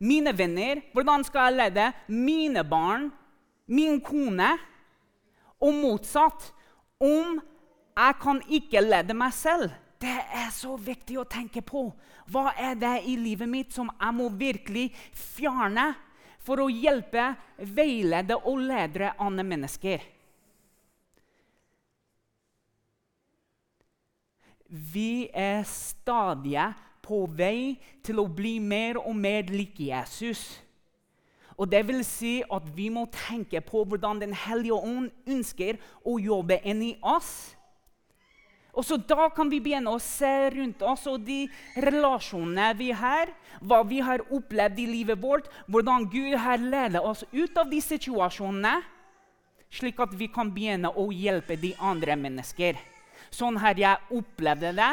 mine 0.00 0.32
venner? 0.38 0.80
Hvordan 0.92 1.24
skal 1.24 1.50
jeg 1.50 1.58
lede 1.60 1.90
mine 2.08 2.64
barn, 2.64 3.10
min 3.68 4.00
kone? 4.00 4.54
Og 5.60 5.72
motsatt. 5.72 6.52
Om 7.00 7.36
jeg 7.96 8.16
kan 8.22 8.40
ikke 8.48 8.80
lede 8.80 9.16
meg 9.16 9.32
selv. 9.36 9.72
Det 10.00 10.16
er 10.36 10.50
så 10.52 10.74
viktig 10.76 11.16
å 11.20 11.28
tenke 11.28 11.62
på. 11.64 11.88
Hva 12.28 12.50
er 12.58 12.76
det 12.76 12.96
i 13.08 13.16
livet 13.16 13.48
mitt 13.48 13.72
som 13.72 13.88
jeg 13.92 14.16
må 14.16 14.28
virkelig 14.28 14.90
fjerne 15.16 15.92
for 16.44 16.60
å 16.62 16.68
hjelpe, 16.70 17.32
veilede 17.58 18.36
og 18.44 18.60
lede 18.66 19.14
andre 19.16 19.46
mennesker? 19.46 20.04
Vi 24.66 25.30
er 25.32 25.62
stadig 25.70 26.72
på 27.06 27.24
vei 27.38 27.76
til 28.04 28.20
å 28.20 28.28
bli 28.28 28.58
mer 28.58 28.98
og 28.98 29.14
mer 29.16 29.46
lik 29.48 29.78
Jesus. 29.80 30.42
Og 31.56 31.70
det 31.72 31.86
vil 31.88 32.02
si 32.04 32.40
at 32.52 32.66
vi 32.76 32.90
må 32.92 33.06
tenke 33.14 33.62
på 33.64 33.84
hvordan 33.88 34.20
Den 34.20 34.34
hellige 34.36 34.76
ånd 34.76 35.10
ønsker 35.26 35.78
å 36.04 36.18
jobbe 36.20 36.58
inni 36.68 36.96
oss. 37.00 37.55
Og 38.76 38.84
så 38.84 38.98
Da 39.00 39.28
kan 39.32 39.48
vi 39.48 39.60
begynne 39.60 39.88
å 39.88 40.00
se 40.02 40.50
rundt 40.52 40.82
oss 40.84 41.06
og 41.08 41.22
de 41.24 41.46
relasjonene 41.80 42.74
vi 42.76 42.90
har, 42.92 43.32
hva 43.60 43.80
vi 43.88 44.02
har 44.04 44.24
opplevd 44.28 44.82
i 44.82 44.86
livet 44.90 45.22
vårt, 45.22 45.48
hvordan 45.66 46.04
Gud 46.12 46.36
har 46.36 46.60
ledet 46.60 47.00
oss 47.00 47.24
ut 47.32 47.56
av 47.56 47.70
de 47.70 47.80
situasjonene, 47.80 48.82
slik 49.72 49.98
at 50.00 50.12
vi 50.14 50.28
kan 50.28 50.52
begynne 50.52 50.92
å 50.92 51.08
hjelpe 51.08 51.56
de 51.56 51.72
andre 51.80 52.18
mennesker. 52.20 52.76
Sånn 53.32 53.56
har 53.58 53.80
jeg 53.80 53.96
opplevd 54.12 54.76
det, 54.76 54.92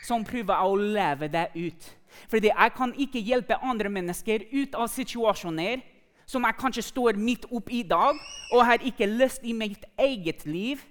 Sånn 0.00 0.24
prøver 0.24 0.56
jeg 0.56 0.66
å 0.66 0.76
leve 0.96 1.28
det 1.30 1.46
ut. 1.54 1.88
Fordi 2.32 2.50
jeg 2.50 2.74
kan 2.74 2.92
ikke 2.98 3.22
hjelpe 3.22 3.58
andre 3.62 3.90
mennesker 3.92 4.46
ut 4.50 4.74
av 4.74 4.88
situasjoner 4.90 5.84
som 6.30 6.46
jeg 6.46 6.58
kanskje 6.58 6.84
står 6.86 7.18
midt 7.18 7.46
oppe 7.50 7.74
i 7.80 7.82
dag, 7.86 8.18
og 8.54 8.64
har 8.66 8.82
ikke 8.86 9.08
lyst 9.10 9.44
i 9.44 9.54
mitt 9.56 9.84
eget 9.98 10.46
liv. 10.46 10.82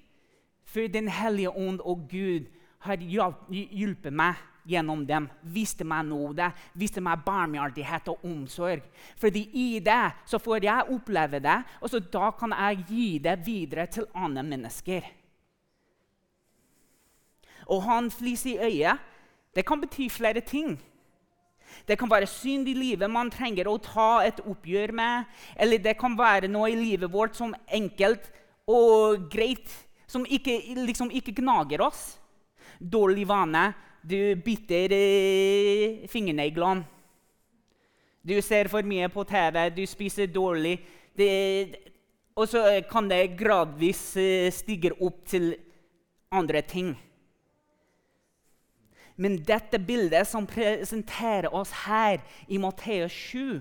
For 0.69 0.87
Den 0.87 1.09
hellige 1.09 1.49
ånd 1.49 1.81
og 1.81 2.07
Gud 2.11 2.49
har 2.85 3.01
hjulpet 3.01 4.13
meg 4.13 4.37
gjennom 4.69 5.05
dem. 5.07 5.27
Viste 5.41 5.85
meg 5.87 6.05
nåde, 6.07 6.51
viste 6.77 7.01
meg 7.03 7.23
barmhjertighet 7.25 8.11
og 8.13 8.25
omsorg. 8.29 8.83
Fordi 9.19 9.45
i 9.53 9.69
det 9.83 10.01
så 10.29 10.39
får 10.41 10.67
jeg 10.67 10.93
oppleve 10.93 11.41
det, 11.43 11.57
og 11.81 11.89
så 11.89 11.99
da 11.99 12.31
kan 12.37 12.53
jeg 12.53 12.83
gi 12.89 13.07
det 13.23 13.39
videre 13.45 13.87
til 13.89 14.07
andre 14.13 14.45
mennesker. 14.45 15.09
Å 17.69 17.79
ha 17.85 17.97
en 18.01 18.13
flis 18.13 18.45
i 18.49 18.57
øyet 18.57 19.07
det 19.57 19.65
kan 19.65 19.81
bety 19.81 20.07
flere 20.13 20.41
ting. 20.45 20.77
Det 21.87 21.97
kan 21.99 22.09
være 22.09 22.29
synd 22.29 22.69
i 22.69 22.75
livet 22.77 23.09
man 23.11 23.31
trenger 23.33 23.67
å 23.69 23.79
ta 23.81 24.21
et 24.25 24.39
oppgjør 24.45 24.93
med. 24.95 25.25
Eller 25.57 25.81
det 25.81 25.97
kan 25.99 26.17
være 26.17 26.49
noe 26.49 26.69
i 26.71 26.77
livet 26.77 27.11
vårt 27.11 27.37
som 27.37 27.55
enkelt 27.65 28.29
og 28.69 29.25
greit 29.33 29.73
som 30.09 30.25
ikke, 30.25 30.57
liksom 30.87 31.11
ikke 31.13 31.35
gnager 31.37 31.83
oss. 31.85 32.17
Dårlig 32.79 33.27
vane. 33.29 33.69
Du 34.01 34.17
biter 34.41 34.93
eh, 34.95 36.07
fingerneglene. 36.09 36.87
Du 38.23 38.35
ser 38.43 38.67
for 38.71 38.83
mye 38.85 39.07
på 39.11 39.23
TV, 39.23 39.61
du 39.71 39.85
spiser 39.87 40.27
dårlig. 40.27 40.75
Det, 41.17 41.29
og 42.35 42.47
så 42.51 42.63
kan 42.89 43.07
det 43.09 43.37
gradvis 43.39 44.01
eh, 44.19 44.49
stige 44.53 44.91
opp 44.99 45.23
til 45.27 45.53
andre 46.31 46.61
ting. 46.61 46.93
Men 49.19 49.39
dette 49.43 49.79
bildet 49.83 50.27
som 50.27 50.47
presenterer 50.47 51.51
oss 51.55 51.73
her 51.85 52.21
i 52.47 52.59
Matteus 52.61 53.11
7, 53.11 53.59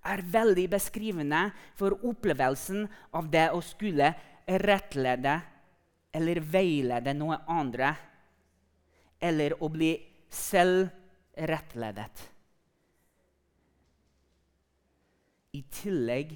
er 0.00 0.22
veldig 0.32 0.64
beskrivende 0.72 1.50
for 1.76 1.98
opplevelsen 2.08 2.86
av 3.14 3.28
det 3.30 3.50
å 3.52 3.60
skulle 3.64 4.14
rettlede 4.58 5.40
eller 6.12 6.40
veilede 6.42 7.14
noen 7.14 7.46
andre, 7.46 7.94
eller 9.20 9.54
å 9.62 9.68
bli 9.70 9.92
selv 10.30 10.88
rettledet. 11.50 12.26
I 15.52 15.62
tillegg 15.70 16.34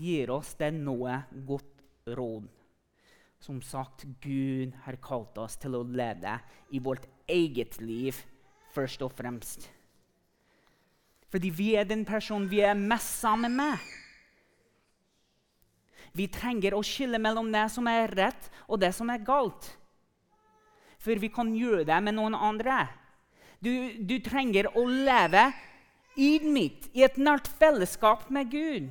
gir 0.00 0.30
oss 0.32 0.54
det 0.60 0.72
noe 0.76 1.18
godt 1.48 1.82
råd. 2.16 2.46
Som 3.40 3.60
sagt, 3.62 4.06
Gud 4.20 4.72
har 4.86 4.96
kalt 5.04 5.36
oss 5.38 5.58
til 5.60 5.76
å 5.76 5.84
lede 5.84 6.38
i 6.72 6.80
vårt 6.80 7.04
eget 7.28 7.80
liv 7.80 8.16
først 8.72 9.04
og 9.04 9.12
fremst. 9.16 9.68
Fordi 11.32 11.50
vi 11.52 11.74
er 11.76 11.84
den 11.88 12.04
personen 12.08 12.48
vi 12.48 12.62
er 12.64 12.76
mest 12.78 13.20
sammen 13.20 13.56
med. 13.58 13.76
Vi 16.16 16.28
trenger 16.32 16.74
å 16.74 16.84
skille 16.86 17.20
mellom 17.20 17.50
det 17.52 17.66
som 17.74 17.86
er 17.90 18.08
rett, 18.16 18.48
og 18.66 18.80
det 18.80 18.92
som 18.96 19.10
er 19.12 19.24
galt. 19.24 19.68
For 21.02 21.20
vi 21.20 21.28
kan 21.32 21.52
gjøre 21.54 21.84
det 21.86 21.98
med 22.02 22.16
noen 22.16 22.34
andre. 22.34 22.86
Du, 23.60 23.70
du 24.00 24.16
trenger 24.24 24.70
å 24.76 24.86
leve 24.88 25.50
ydmykt 26.16 26.88
i 26.96 27.04
et 27.04 27.18
nært 27.20 27.48
fellesskap 27.60 28.30
med 28.32 28.48
Gud 28.52 28.88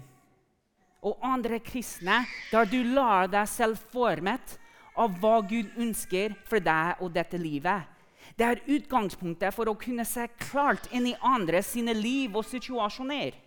og 1.05 1.21
andre 1.21 1.59
kristne, 1.61 2.23
der 2.49 2.65
du 2.65 2.79
lar 2.95 3.27
deg 3.29 3.45
selv 3.49 3.77
formet 3.93 4.55
av 4.97 5.13
hva 5.21 5.37
Gud 5.45 5.75
ønsker 5.77 6.33
for 6.49 6.63
deg 6.63 7.01
og 7.03 7.11
dette 7.13 7.37
livet. 7.37 7.85
Det 8.33 8.45
er 8.47 8.63
utgangspunktet 8.65 9.53
for 9.53 9.69
å 9.69 9.77
kunne 9.77 10.05
se 10.07 10.25
klart 10.47 10.89
inn 10.95 11.11
i 11.11 11.17
andre 11.21 11.61
sine 11.63 11.93
liv 11.93 12.33
og 12.33 12.47
situasjoner. 12.49 13.37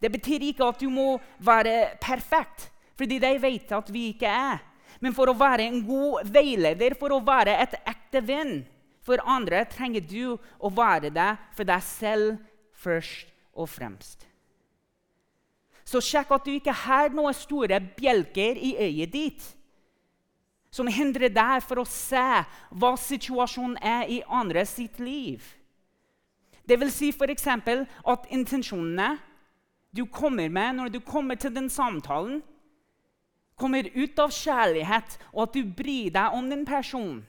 Det 0.00 0.10
betyr 0.14 0.46
ikke 0.46 0.70
at 0.70 0.78
du 0.80 0.86
må 0.92 1.18
være 1.42 1.96
perfekt, 2.00 2.70
fordi 3.00 3.16
de 3.22 3.32
vet 3.40 3.72
at 3.72 3.88
vi 3.92 4.10
ikke 4.12 4.28
er. 4.28 4.60
Men 5.00 5.14
for 5.16 5.30
å 5.30 5.36
være 5.38 5.64
en 5.64 5.80
god 5.86 6.28
veileder, 6.28 6.96
for 7.00 7.14
å 7.16 7.22
være 7.24 7.56
et 7.62 7.78
ekte 7.88 8.20
venn 8.20 8.58
for 9.06 9.22
andre, 9.24 9.62
trenger 9.72 10.04
du 10.04 10.34
å 10.60 10.72
være 10.74 11.08
det 11.14 11.30
for 11.56 11.68
deg 11.68 11.86
selv 11.86 12.42
først 12.76 13.30
og 13.56 13.70
fremst. 13.72 14.26
Så 15.88 16.02
sjekk 16.04 16.34
at 16.36 16.44
du 16.44 16.52
ikke 16.52 16.74
har 16.84 17.08
noen 17.16 17.34
store 17.34 17.80
bjelker 17.96 18.60
i 18.60 18.74
øyet 18.78 19.14
ditt 19.14 19.48
som 20.70 20.86
hindrer 20.86 21.32
deg 21.34 21.64
for 21.66 21.80
å 21.82 21.88
se 21.88 22.26
hva 22.70 22.92
situasjonen 23.00 23.80
er 23.82 24.04
i 24.06 24.20
andre 24.28 24.62
sitt 24.68 25.00
liv. 25.02 25.42
Det 26.62 26.76
vil 26.78 26.92
si 26.94 27.08
f.eks. 27.10 27.48
at 27.50 28.28
intensjonene 28.30 29.16
du 29.90 30.04
kommer 30.06 30.52
med 30.52 30.76
når 30.78 30.92
du 30.94 31.00
kommer 31.02 31.34
til 31.34 31.50
den 31.56 31.66
samtalen, 31.72 32.38
kommer 33.60 33.86
ut 33.94 34.18
av 34.22 34.32
kjærlighet, 34.34 35.18
og 35.34 35.44
at 35.46 35.58
du 35.58 35.74
bryr 35.76 36.08
deg 36.14 36.36
om 36.36 36.48
den 36.50 36.64
personen. 36.68 37.20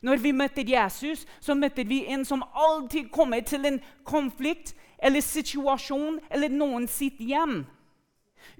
Når 0.00 0.22
vi 0.22 0.32
møter 0.32 0.66
Jesus, 0.66 1.26
så 1.42 1.54
møter 1.58 1.84
vi 1.84 2.04
en 2.14 2.24
som 2.24 2.44
alltid 2.54 3.10
kommer 3.12 3.42
til 3.44 3.66
en 3.68 3.80
konflikt 4.08 4.72
eller 5.02 5.24
situasjon 5.24 6.20
eller 6.30 6.54
noen 6.54 6.86
sitt 6.90 7.20
hjem. 7.20 7.64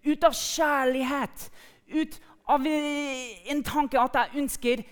Ut 0.04 0.26
av 0.26 0.34
kjærlighet, 0.36 1.48
ut 1.94 2.18
av 2.50 2.66
eh, 2.66 3.48
en 3.54 3.62
tanke 3.66 3.98
at 3.98 4.18
jeg 4.18 4.42
ønsker 4.42 4.84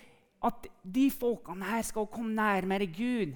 at 0.47 0.67
de 0.83 1.11
folkene 1.13 1.67
her 1.69 1.85
skal 1.85 2.09
komme 2.11 2.33
nærmere 2.35 2.89
Gud. 2.89 3.35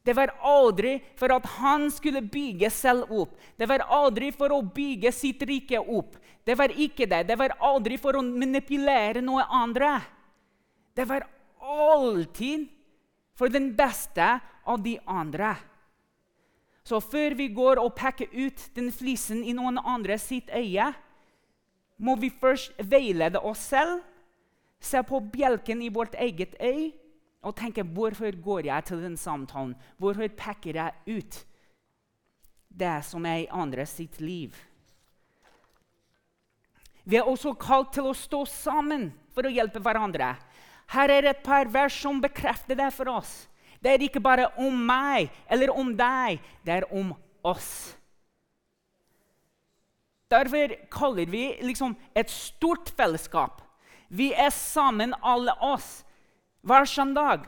Det 0.00 0.16
var 0.16 0.32
aldri 0.40 0.96
for 1.20 1.32
at 1.34 1.46
han 1.60 1.90
skulle 1.92 2.22
bygge 2.24 2.70
selv 2.72 3.10
opp. 3.12 3.34
Det 3.56 3.68
var 3.68 3.84
aldri 3.84 4.30
for 4.32 4.52
å 4.56 4.62
bygge 4.64 5.12
sitt 5.12 5.44
rike 5.46 5.78
opp. 5.78 6.16
Det 6.44 6.56
var 6.58 6.72
ikke 6.72 7.06
det. 7.06 7.24
Det 7.28 7.36
var 7.38 7.56
aldri 7.60 7.98
for 8.00 8.16
å 8.16 8.24
manipulere 8.24 9.22
noe 9.24 9.44
andre. 9.44 9.98
Det 10.96 11.06
var 11.08 11.26
alltid 11.60 12.68
for 13.38 13.52
den 13.52 13.70
beste 13.76 14.38
av 14.64 14.82
de 14.82 14.98
andre. 15.06 15.54
Så 16.84 17.00
før 17.00 17.36
vi 17.38 17.50
går 17.54 17.78
og 17.80 17.94
peker 17.96 18.32
ut 18.32 18.62
den 18.74 18.90
flisen 18.92 19.44
i 19.44 19.54
noen 19.56 19.78
andre 19.78 20.16
sitt 20.18 20.50
øye, 20.50 20.90
må 22.00 22.16
vi 22.16 22.32
først 22.32 22.78
veilede 22.88 23.42
oss 23.44 23.62
selv, 23.70 24.00
se 24.80 25.02
på 25.04 25.20
bjelken 25.20 25.82
i 25.84 25.90
vårt 25.92 26.14
eget 26.16 26.54
øye 26.56 26.88
og 27.44 27.56
tenke 27.56 27.84
hvorfor 27.84 28.32
går 28.42 28.66
jeg 28.70 28.84
til 28.88 29.02
den 29.04 29.16
samtalen? 29.16 29.74
Hvorfor 30.00 30.28
peker 30.36 30.76
jeg 30.80 31.20
ut 31.20 31.38
det 32.80 32.96
som 33.04 33.26
er 33.28 33.44
i 33.44 33.50
andre 33.52 33.84
sitt 33.86 34.20
liv? 34.20 34.56
Vi 37.04 37.18
er 37.18 37.28
også 37.28 37.54
kalt 37.58 37.92
til 37.96 38.10
å 38.10 38.16
stå 38.16 38.44
sammen 38.48 39.10
for 39.34 39.46
å 39.46 39.52
hjelpe 39.52 39.82
hverandre. 39.82 40.34
Her 40.90 41.12
er 41.12 41.30
et 41.30 41.42
par 41.46 41.70
vers 41.70 41.94
som 42.02 42.20
bekrefter 42.22 42.78
det 42.78 42.90
for 42.94 43.10
oss. 43.12 43.46
Det 43.80 43.94
er 43.94 44.04
ikke 44.04 44.20
bare 44.22 44.50
om 44.60 44.74
meg 44.86 45.30
eller 45.48 45.72
om 45.72 45.94
deg, 45.96 46.40
det 46.66 46.80
er 46.80 46.88
om 46.92 47.14
oss. 47.46 47.94
Derfor 50.30 50.74
kaller 50.92 51.30
vi 51.30 51.44
liksom 51.64 51.96
et 52.14 52.30
stort 52.30 52.92
fellesskap 52.94 53.64
Vi 54.10 54.32
er 54.34 54.50
sammen, 54.50 55.14
alle 55.22 55.54
oss, 55.62 56.02
hver 56.66 56.84
søndag. 56.84 57.44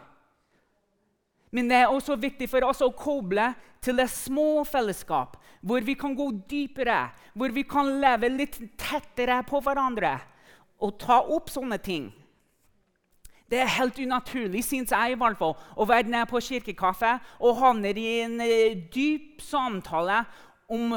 Men 1.51 1.69
det 1.69 1.81
er 1.83 1.91
også 1.91 2.15
viktig 2.17 2.47
for 2.49 2.63
oss 2.65 2.81
å 2.87 2.93
koble 2.95 3.49
til 3.83 3.99
det 3.99 4.07
små 4.11 4.63
fellesskap, 4.63 5.35
hvor 5.63 5.85
vi 5.87 5.95
kan 5.99 6.15
gå 6.19 6.29
dypere, 6.51 7.07
hvor 7.39 7.55
vi 7.55 7.63
kan 7.63 7.89
leve 8.03 8.31
litt 8.33 8.59
tettere 8.81 9.41
på 9.47 9.63
hverandre 9.63 10.17
og 10.83 10.99
ta 11.01 11.21
opp 11.23 11.51
sånne 11.53 11.79
ting. 11.83 12.11
Det 13.53 13.61
er 13.61 13.75
helt 13.77 13.99
unaturlig, 14.01 14.63
syns 14.65 14.95
jeg, 14.95 15.13
i 15.13 15.19
hvert 15.21 15.39
fall, 15.39 15.53
å 15.77 15.87
være 15.87 16.09
nede 16.09 16.29
på 16.31 16.41
kirkekaffe 16.43 17.13
og 17.39 17.59
havne 17.61 17.93
i 17.93 18.07
en 18.25 18.39
eh, 18.41 18.79
dyp 18.91 19.43
samtale 19.45 20.23
om 20.73 20.97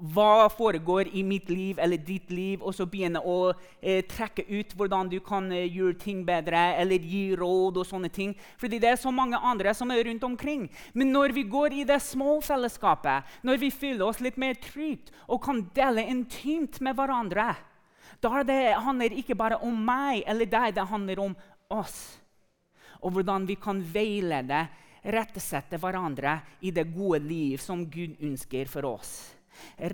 hva 0.00 0.48
foregår 0.48 1.10
i 1.12 1.22
mitt 1.22 1.50
liv 1.52 1.78
eller 1.78 2.00
ditt 2.00 2.30
liv, 2.32 2.62
og 2.62 2.74
så 2.74 2.86
begynne 2.88 3.20
å 3.20 3.52
eh, 3.80 4.00
trekke 4.08 4.46
ut 4.48 4.74
hvordan 4.76 5.10
du 5.12 5.18
kan 5.24 5.50
eh, 5.52 5.68
gjøre 5.68 5.98
ting 6.00 6.22
bedre 6.26 6.62
eller 6.80 7.04
gi 7.04 7.36
råd 7.38 7.80
og 7.82 7.88
sånne 7.88 8.10
ting. 8.12 8.34
Fordi 8.60 8.80
det 8.80 8.92
er 8.92 9.00
så 9.00 9.12
mange 9.12 9.38
andre 9.38 9.74
som 9.76 9.92
er 9.92 10.04
rundt 10.08 10.24
omkring. 10.24 10.68
Men 10.92 11.12
når 11.12 11.36
vi 11.36 11.44
går 11.52 11.76
i 11.76 11.86
det 11.88 12.00
små 12.04 12.38
fellesskapet, 12.44 13.28
når 13.44 13.60
vi 13.60 13.72
føler 13.74 14.06
oss 14.06 14.22
litt 14.24 14.40
mer 14.40 14.56
trygt 14.60 15.12
og 15.28 15.42
kan 15.44 15.64
dele 15.76 16.06
intimt 16.08 16.80
med 16.80 16.96
hverandre, 16.96 17.52
da 18.20 18.44
det 18.44 18.62
handler 18.84 19.16
ikke 19.16 19.38
bare 19.38 19.60
om 19.64 19.76
meg 19.84 20.24
eller 20.28 20.48
deg, 20.48 20.74
det 20.76 20.88
handler 20.88 21.22
om 21.24 21.36
oss. 21.72 21.98
Og 23.00 23.14
hvordan 23.14 23.46
vi 23.48 23.56
kan 23.60 23.80
veilede, 23.80 24.66
rettesette 25.00 25.78
hverandre 25.80 26.40
i 26.60 26.72
det 26.76 26.90
gode 26.92 27.22
liv 27.24 27.60
som 27.62 27.86
Gud 27.88 28.20
ønsker 28.20 28.68
for 28.68 28.84
oss. 28.90 29.39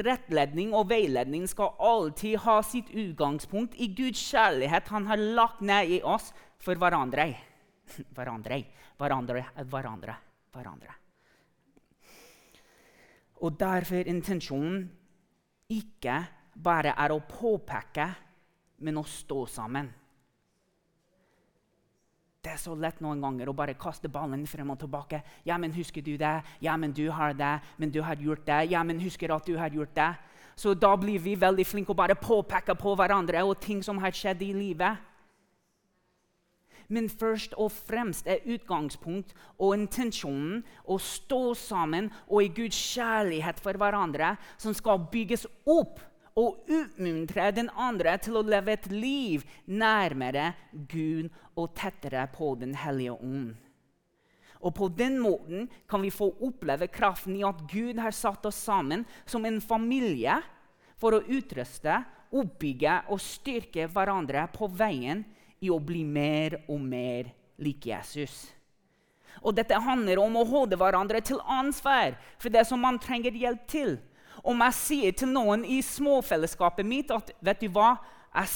Rettledning 0.01 0.75
og 0.77 0.89
veiledning 0.91 1.47
skal 1.51 1.75
alltid 1.83 2.39
ha 2.45 2.61
sitt 2.67 2.93
utgangspunkt 2.95 3.77
i 3.81 3.89
Guds 3.97 4.21
kjærlighet 4.31 4.93
han 4.93 5.09
har 5.11 5.23
lagt 5.39 5.63
ned 5.65 5.97
i 5.99 6.03
oss 6.03 6.33
for 6.63 6.79
hverandre. 6.81 7.31
Hverandre, 8.17 8.63
hverandre, 8.99 9.45
hverandre. 9.71 10.17
hverandre. 10.57 10.95
Og 13.45 13.59
derfor 13.61 14.09
intensjonen 14.09 14.87
ikke 15.71 16.17
bare 16.57 16.95
er 16.97 17.13
å 17.13 17.21
påpeke, 17.29 18.07
men 18.83 18.99
å 19.01 19.05
stå 19.07 19.45
sammen. 19.51 19.91
Det 22.47 22.53
er 22.55 22.61
så 22.62 22.76
lett 22.79 23.00
noen 23.03 23.19
ganger 23.19 23.49
å 23.50 23.57
bare 23.59 23.75
kaste 23.75 24.07
ballen 24.07 24.45
frem 24.47 24.69
og 24.71 24.79
tilbake. 24.79 25.19
Ja, 25.45 25.57
men 25.59 25.73
'Husker 25.73 26.00
du 26.00 26.17
det?' 26.17 26.45
'Ja, 26.61 26.76
men 26.76 26.93
du 26.93 27.11
har 27.11 27.33
det.' 27.33 27.61
'Men 27.76 27.91
du 27.91 28.03
har 28.03 28.15
gjort 28.15 28.47
det.' 28.47 28.71
'Ja, 28.71 28.85
men 28.85 29.00
husker 29.00 29.35
at 29.35 29.47
du 29.47 29.57
har 29.59 29.69
gjort 29.69 29.95
det?' 29.95 30.17
Så 30.55 30.75
da 30.75 30.97
blir 30.97 31.19
vi 31.19 31.35
veldig 31.35 31.67
flinke 31.67 31.91
å 31.91 31.97
bare 31.97 32.15
påpeke 32.15 32.79
på 32.79 32.95
hverandre 32.95 33.45
og 33.45 33.61
ting 33.61 33.83
som 33.83 33.99
har 33.99 34.11
skjedd 34.12 34.43
i 34.43 34.53
livet. 34.53 34.97
Men 36.88 37.09
først 37.09 37.55
og 37.59 37.73
fremst 37.73 38.26
er 38.26 38.47
utgangspunkt 38.47 39.35
og 39.59 39.75
intensjonen 39.75 40.62
å 40.87 40.99
stå 40.99 41.55
sammen 41.55 42.12
og 42.29 42.43
i 42.43 42.49
Guds 42.49 42.76
kjærlighet 42.95 43.61
for 43.61 43.73
hverandre, 43.73 44.37
som 44.57 44.73
skal 44.73 44.99
bygges 44.99 45.47
opp 45.67 45.99
og 46.37 46.66
oppmuntre 46.69 47.49
den 47.57 47.71
andre 47.81 48.16
til 48.21 48.37
å 48.37 48.45
leve 48.45 48.75
et 48.76 48.88
liv 48.93 49.45
nærmere 49.64 50.50
Gud 50.73 51.31
og 51.57 51.73
tettere 51.78 52.26
på 52.35 52.52
Den 52.61 52.75
hellige 52.76 53.16
ånd. 53.16 53.55
Og 54.61 54.75
På 54.75 54.88
den 54.88 55.19
måten 55.21 55.69
kan 55.88 56.02
vi 56.02 56.11
få 56.11 56.28
oppleve 56.43 56.88
kraften 56.93 57.37
i 57.37 57.45
at 57.47 57.62
Gud 57.71 58.00
har 58.00 58.12
satt 58.12 58.45
oss 58.49 58.59
sammen 58.69 59.05
som 59.25 59.45
en 59.45 59.61
familie 59.61 60.40
for 61.00 61.16
å 61.16 61.25
utruste, 61.25 62.02
oppbygge 62.33 62.99
og 63.12 63.23
styrke 63.23 63.87
hverandre 63.93 64.47
på 64.52 64.69
veien 64.69 65.23
i 65.61 65.71
å 65.71 65.78
bli 65.81 66.02
mer 66.05 66.59
og 66.66 66.81
mer 66.83 67.31
lik 67.62 67.87
Jesus. 67.88 68.49
Og 69.45 69.55
Dette 69.57 69.78
handler 69.78 70.21
om 70.21 70.37
å 70.40 70.45
holde 70.49 70.76
hverandre 70.81 71.21
til 71.25 71.40
ansvar 71.40 72.17
for 72.41 72.52
det 72.52 72.65
som 72.69 72.80
man 72.82 72.99
trenger 73.00 73.37
hjelp 73.37 73.65
til. 73.71 73.97
Om 74.45 74.61
jeg 74.67 74.77
sier 74.81 75.17
til 75.17 75.33
noen 75.33 75.65
i 75.65 75.81
småfellesskapet 75.85 76.87
mitt 76.87 77.13
at 77.15 77.33
vet 77.45 77.63
du 77.63 77.71
hva, 77.73 77.97
jeg, 78.35 78.53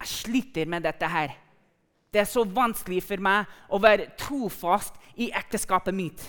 jeg 0.00 0.10
sliter 0.14 0.70
med 0.70 0.86
dette 0.88 1.10
her. 1.10 1.34
Det 2.12 2.22
er 2.22 2.28
så 2.28 2.44
vanskelig 2.44 3.02
for 3.04 3.20
meg 3.20 3.48
å 3.68 3.80
være 3.82 4.10
trofast 4.20 4.96
i 5.20 5.28
ekteskapet 5.36 5.94
mitt. 5.94 6.24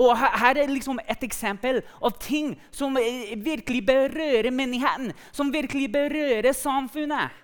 Og 0.00 0.14
Her 0.16 0.56
er 0.56 0.70
liksom 0.70 1.00
et 1.02 1.24
eksempel 1.26 1.82
av 2.00 2.14
ting 2.22 2.54
som 2.72 2.94
virkelig 2.96 3.82
berører 3.86 4.50
menigheten, 4.54 5.12
som 5.32 5.52
virkelig 5.52 5.90
berører 5.92 6.52
samfunnet. 6.56 7.34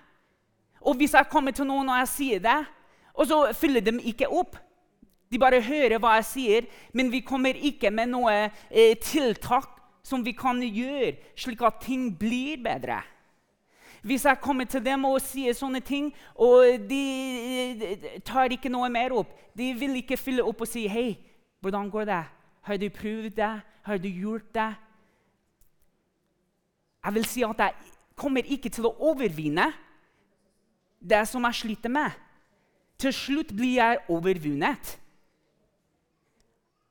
Og 0.81 0.95
Hvis 0.95 1.13
jeg 1.13 1.29
kommer 1.29 1.51
til 1.51 1.67
noen 1.67 1.89
og 1.89 1.99
jeg 1.99 2.07
sier 2.13 2.39
det, 2.39 2.57
og 3.13 3.27
så 3.27 3.41
fyller 3.53 3.81
de 3.81 3.97
ikke 4.09 4.29
opp 4.29 4.55
De 5.31 5.39
bare 5.39 5.61
hører 5.61 5.99
hva 5.99 6.15
jeg 6.17 6.27
sier, 6.29 6.67
men 6.95 7.11
vi 7.11 7.23
kommer 7.25 7.55
ikke 7.55 7.91
med 7.91 8.13
noe 8.13 8.35
eh, 8.47 8.95
tiltak 9.01 9.73
som 10.07 10.23
vi 10.23 10.31
kan 10.37 10.61
gjøre, 10.63 11.17
slik 11.35 11.61
at 11.67 11.81
ting 11.83 12.09
blir 12.15 12.61
bedre. 12.63 13.01
Hvis 14.07 14.23
jeg 14.25 14.39
kommer 14.39 14.63
til 14.69 14.83
dem 14.85 15.03
og 15.09 15.19
sier 15.19 15.55
sånne 15.57 15.81
ting, 15.83 16.13
og 16.35 16.85
de 16.87 18.19
tar 18.25 18.53
ikke 18.55 18.71
noe 18.71 18.87
mer 18.93 19.15
opp 19.17 19.33
De 19.57 19.71
vil 19.73 19.97
ikke 19.99 20.19
fylle 20.21 20.43
opp 20.45 20.61
og 20.61 20.69
si 20.69 20.85
'Hei, 20.87 21.17
hvordan 21.59 21.89
går 21.89 22.05
det? 22.05 22.23
Har 22.61 22.77
du 22.77 22.89
prøvd 22.89 23.35
det? 23.35 23.61
Har 23.83 23.97
du 23.97 24.07
gjort 24.07 24.53
det?' 24.53 24.75
Jeg 27.05 27.13
vil 27.13 27.25
si 27.25 27.43
at 27.43 27.57
jeg 27.57 27.73
kommer 28.15 28.43
ikke 28.45 28.69
til 28.69 28.85
å 28.85 28.95
overvinne 28.99 29.73
det 30.99 31.27
som 31.27 31.43
jeg 31.43 31.55
sliter 31.55 31.89
med. 31.89 32.11
Til 32.97 33.13
slutt 33.13 33.53
blir 33.55 33.77
jeg 33.77 33.99
overvunnet. 34.09 34.99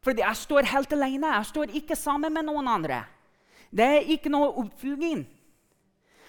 Fordi 0.07 0.23
jeg 0.23 0.38
står 0.38 0.69
helt 0.71 0.92
alene. 0.95 1.35
Jeg 1.35 1.47
står 1.47 1.73
ikke 1.75 1.97
sammen 1.99 2.31
med 2.33 2.47
noen 2.47 2.69
andre. 2.71 3.01
Det 3.75 3.87
er 3.87 4.12
ikke 4.14 4.31
noe 4.31 4.53
oppfølging. 4.62 5.25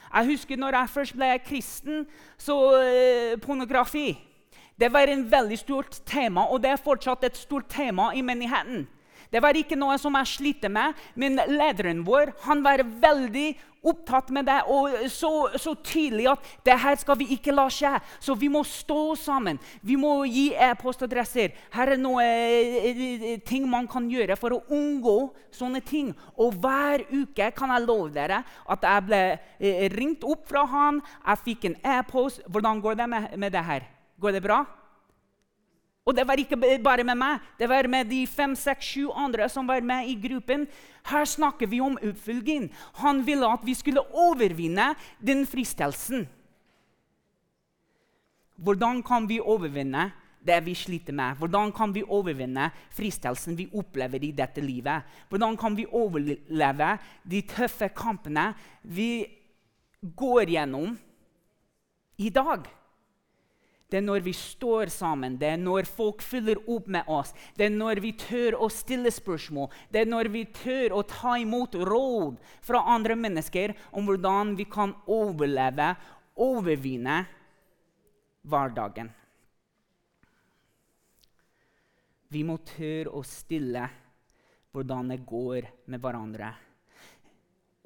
Jeg 0.08 0.26
husker 0.32 0.58
når 0.58 0.80
jeg 0.80 0.90
først 0.90 1.14
ble 1.14 1.28
kristen, 1.46 2.08
så 2.42 2.56
eh, 2.82 3.36
pornografi 3.44 4.16
det 4.80 4.90
var 4.94 5.10
en 5.10 5.24
veldig 5.32 5.58
stort 5.58 6.00
tema, 6.06 6.46
og 6.54 6.62
det 6.62 6.70
er 6.70 6.82
fortsatt 6.82 7.24
et 7.26 7.38
stort 7.38 7.66
tema 7.70 8.12
i 8.14 8.22
menigheten. 8.22 8.86
Det 9.32 9.42
var 9.44 9.58
ikke 9.60 9.78
noe 9.80 9.98
som 10.00 10.16
jeg 10.20 10.34
slitte 10.38 10.70
med, 10.72 10.96
men 11.16 11.40
lederen 11.50 12.04
vår 12.08 12.32
han 12.46 12.64
var 12.66 12.86
veldig 13.02 13.50
opptatt 13.88 14.32
med 14.34 14.48
det 14.48 14.58
og 14.74 14.96
så, 15.12 15.32
så 15.60 15.74
tydelig 15.86 16.28
at 16.32 16.48
det 16.66 16.78
her 16.82 16.98
skal 17.00 17.18
vi 17.20 17.30
ikke 17.36 17.56
la 17.56 17.68
skje. 17.72 17.94
Så 18.24 18.36
vi 18.40 18.50
må 18.52 18.64
stå 18.68 19.16
sammen. 19.20 19.60
Vi 19.86 19.98
må 20.00 20.20
gi 20.28 20.50
e-postadresser. 20.54 21.54
Her 21.76 21.94
er 21.94 22.02
noe 22.02 22.24
eh, 22.24 23.38
ting 23.48 23.68
man 23.70 23.88
kan 23.90 24.10
gjøre 24.12 24.38
for 24.40 24.58
å 24.58 24.64
unngå 24.74 25.18
sånne 25.56 25.84
ting. 25.88 26.14
Og 26.36 26.58
hver 26.64 27.06
uke 27.12 27.52
kan 27.58 27.76
jeg 27.76 27.86
love 27.86 28.12
dere 28.16 28.42
at 28.44 28.90
jeg 28.90 29.08
ble 29.08 29.22
eh, 29.36 29.86
ringt 29.96 30.26
opp 30.28 30.48
fra 30.50 30.66
han. 30.68 31.00
Jeg 31.24 31.46
fikk 31.46 31.70
en 31.70 31.80
e-post. 31.98 32.44
Hvordan 32.48 32.84
går 32.84 33.00
det 33.00 33.10
med, 33.14 33.32
med 33.40 33.56
det 33.56 33.64
her? 33.68 33.88
Går 34.20 34.38
det 34.38 34.44
bra? 34.44 34.64
Og 36.08 36.16
det 36.16 36.24
var 36.24 36.40
ikke 36.40 36.56
bare 36.80 37.04
med 37.04 37.20
meg, 37.20 37.42
det 37.60 37.68
var 37.68 37.88
med 37.92 38.08
de 38.08 38.22
fem, 38.32 38.54
seks, 38.56 38.94
sju 38.94 39.10
andre 39.12 39.50
som 39.52 39.68
var 39.68 39.84
med 39.84 40.08
i 40.08 40.16
gruppen. 40.16 40.64
Her 41.10 41.28
snakker 41.28 41.68
vi 41.68 41.82
om 41.84 41.98
oppfølging. 42.00 42.70
Han 43.04 43.20
ville 43.28 43.50
at 43.52 43.66
vi 43.68 43.76
skulle 43.76 44.06
overvinne 44.16 44.94
den 45.20 45.44
fristelsen. 45.46 46.24
Hvordan 48.56 49.04
kan 49.04 49.28
vi 49.28 49.42
overvinne 49.44 50.08
det 50.48 50.62
vi 50.64 50.78
sliter 50.80 51.14
med? 51.14 51.36
Hvordan 51.38 51.74
kan 51.76 51.92
vi 51.94 52.06
overvinne 52.08 52.70
fristelsen 52.96 53.60
vi 53.60 53.68
opplever 53.76 54.24
i 54.24 54.32
dette 54.32 54.64
livet? 54.64 55.04
Hvordan 55.28 55.60
kan 55.60 55.76
vi 55.76 55.86
overleve 55.92 56.94
de 57.28 57.44
tøffe 57.52 57.92
kampene 57.92 58.54
vi 58.82 59.28
går 60.16 60.56
gjennom 60.56 60.96
i 62.18 62.32
dag? 62.32 62.64
Det 63.88 64.02
er 64.02 64.04
når 64.04 64.20
vi 64.26 64.34
står 64.36 64.90
sammen, 64.92 65.38
det 65.40 65.48
er 65.54 65.60
når 65.62 65.88
folk 65.88 66.24
fyller 66.26 66.60
opp 66.68 66.90
med 66.92 67.08
oss, 67.08 67.32
det 67.56 67.70
er 67.70 67.72
når 67.72 68.02
vi 68.04 68.12
tør 68.20 68.58
å 68.60 68.68
stille 68.74 69.14
spørsmål, 69.16 69.70
det 69.88 70.02
er 70.02 70.10
når 70.12 70.28
vi 70.34 70.44
tør 70.52 70.98
å 70.98 71.06
ta 71.08 71.38
imot 71.40 71.78
råd 71.88 72.36
fra 72.68 72.84
andre 72.98 73.16
mennesker 73.16 73.78
om 73.96 74.10
hvordan 74.10 74.58
vi 74.60 74.68
kan 74.68 74.92
overleve, 75.08 75.94
overvinne 76.36 77.22
hverdagen. 78.44 79.14
Vi 82.28 82.44
må 82.44 82.60
tørre 82.68 83.16
å 83.16 83.24
stille 83.24 83.88
hvordan 84.76 85.16
det 85.16 85.22
går 85.24 85.72
med 85.88 86.04
hverandre. 86.04 86.52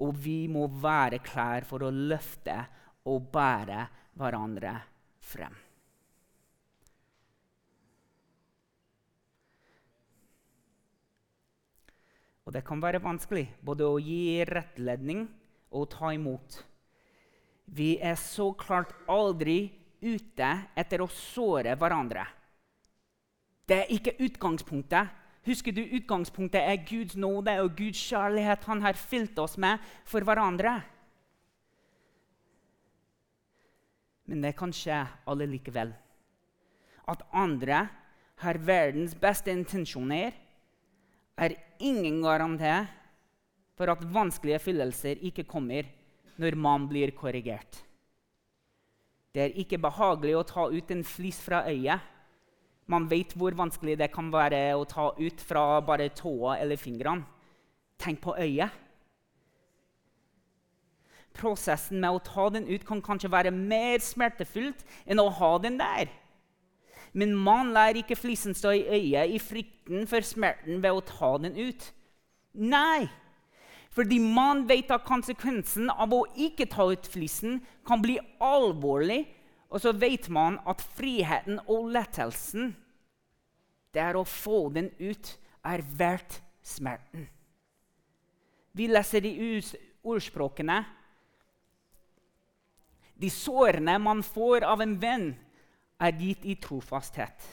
Og 0.02 0.16
vi 0.18 0.48
må 0.50 0.66
være 0.82 1.22
klar 1.22 1.62
for 1.62 1.86
å 1.86 1.94
løfte 1.94 2.58
og 3.06 3.30
bære 3.30 3.84
hverandre 4.18 4.80
frem. 5.22 5.54
Og 12.46 12.54
det 12.54 12.64
kan 12.66 12.82
være 12.82 13.02
vanskelig 13.02 13.46
både 13.62 13.86
å 13.86 14.00
gi 14.02 14.42
rettledning 14.48 15.26
og 15.72 15.88
ta 15.94 16.10
imot. 16.14 16.58
Vi 17.72 17.94
er 18.02 18.18
så 18.18 18.50
klart 18.58 18.92
aldri 19.10 19.70
ute 20.02 20.48
etter 20.76 21.02
å 21.04 21.10
såre 21.10 21.76
hverandre. 21.78 22.24
Det 23.68 23.78
er 23.84 23.92
ikke 23.94 24.18
utgangspunktet. 24.26 25.18
Husker 25.46 25.74
du 25.74 25.80
utgangspunktet 25.82 26.62
er 26.62 26.82
Guds 26.86 27.16
nåde 27.18 27.54
og 27.62 27.76
Guds 27.78 27.98
kjærlighet 28.10 28.66
han 28.68 28.82
har 28.84 28.98
fylt 28.98 29.38
oss 29.42 29.56
med 29.58 29.82
for 30.06 30.26
hverandre? 30.26 30.80
Men 34.30 34.44
det 34.44 34.54
kan 34.58 34.74
skje 34.74 35.00
alle 35.26 35.48
likevel. 35.50 35.90
At 37.10 37.24
andre 37.34 37.86
har 38.42 38.58
verdens 38.62 39.16
beste 39.18 39.50
intensjoner, 39.54 40.34
er 41.36 41.56
ingen 41.80 42.20
garanti 42.22 42.74
for 43.78 43.92
at 43.92 44.04
vanskelige 44.14 44.60
følelser 44.62 45.22
ikke 45.24 45.46
kommer 45.48 45.88
når 46.40 46.56
man 46.56 46.86
blir 46.88 47.12
korrigert. 47.16 47.82
Det 49.32 49.46
er 49.46 49.60
ikke 49.62 49.80
behagelig 49.80 50.36
å 50.36 50.46
ta 50.46 50.66
ut 50.68 50.90
en 50.92 51.04
flis 51.04 51.38
fra 51.40 51.62
øyet. 51.70 52.00
Man 52.92 53.06
vet 53.08 53.32
hvor 53.38 53.54
vanskelig 53.56 53.96
det 54.00 54.10
kan 54.12 54.28
være 54.32 54.74
å 54.76 54.84
ta 54.88 55.12
ut 55.16 55.40
fra 55.40 55.80
bare 55.80 56.10
tåa 56.12 56.58
eller 56.60 56.76
fingrene. 56.76 57.24
Tenk 58.02 58.20
på 58.20 58.34
øyet. 58.36 58.68
Prosessen 61.32 62.02
med 62.02 62.12
å 62.12 62.20
ta 62.20 62.50
den 62.52 62.66
ut 62.68 62.84
kan 62.84 63.00
kanskje 63.00 63.30
være 63.32 63.54
mer 63.54 64.02
smertefullt 64.04 64.82
enn 65.06 65.22
å 65.22 65.30
ha 65.32 65.52
den 65.62 65.78
der. 65.80 66.10
Men 67.12 67.34
man 67.36 67.72
lar 67.74 67.96
ikke 67.98 68.16
flisen 68.16 68.56
stå 68.56 68.72
i 68.76 68.86
øyet 68.88 69.34
i 69.36 69.40
frykten 69.42 70.06
for 70.08 70.24
smerten 70.24 70.80
ved 70.80 70.96
å 70.96 71.04
ta 71.04 71.34
den 71.42 71.58
ut. 71.58 71.90
Nei, 72.52 73.08
fordi 73.92 74.18
man 74.24 74.64
vet 74.68 74.90
at 74.94 75.04
konsekvensen 75.04 75.90
av 75.92 76.14
å 76.16 76.24
ikke 76.40 76.68
ta 76.72 76.86
ut 76.88 77.08
flisen 77.12 77.60
kan 77.86 78.00
bli 78.04 78.16
alvorlig. 78.40 79.26
Og 79.72 79.80
så 79.80 79.92
vet 79.96 80.28
man 80.32 80.58
at 80.68 80.84
friheten 80.96 81.60
og 81.64 81.92
lettelsen 81.92 82.74
det 83.92 84.00
er 84.00 84.16
å 84.16 84.24
få 84.24 84.70
den 84.72 84.88
ut, 85.00 85.34
er 85.68 85.84
verdt 85.84 86.38
smerten. 86.64 87.26
Vi 88.72 88.88
leser 88.88 89.26
i 89.28 89.34
ordspråkene 90.02 90.78
De 93.20 93.28
sårene 93.30 93.98
man 94.00 94.22
får 94.24 94.64
av 94.66 94.80
en 94.82 94.94
venn, 94.98 95.26
er 96.02 96.18
gitt 96.18 96.46
i 96.48 96.58
trofasthet. 96.60 97.48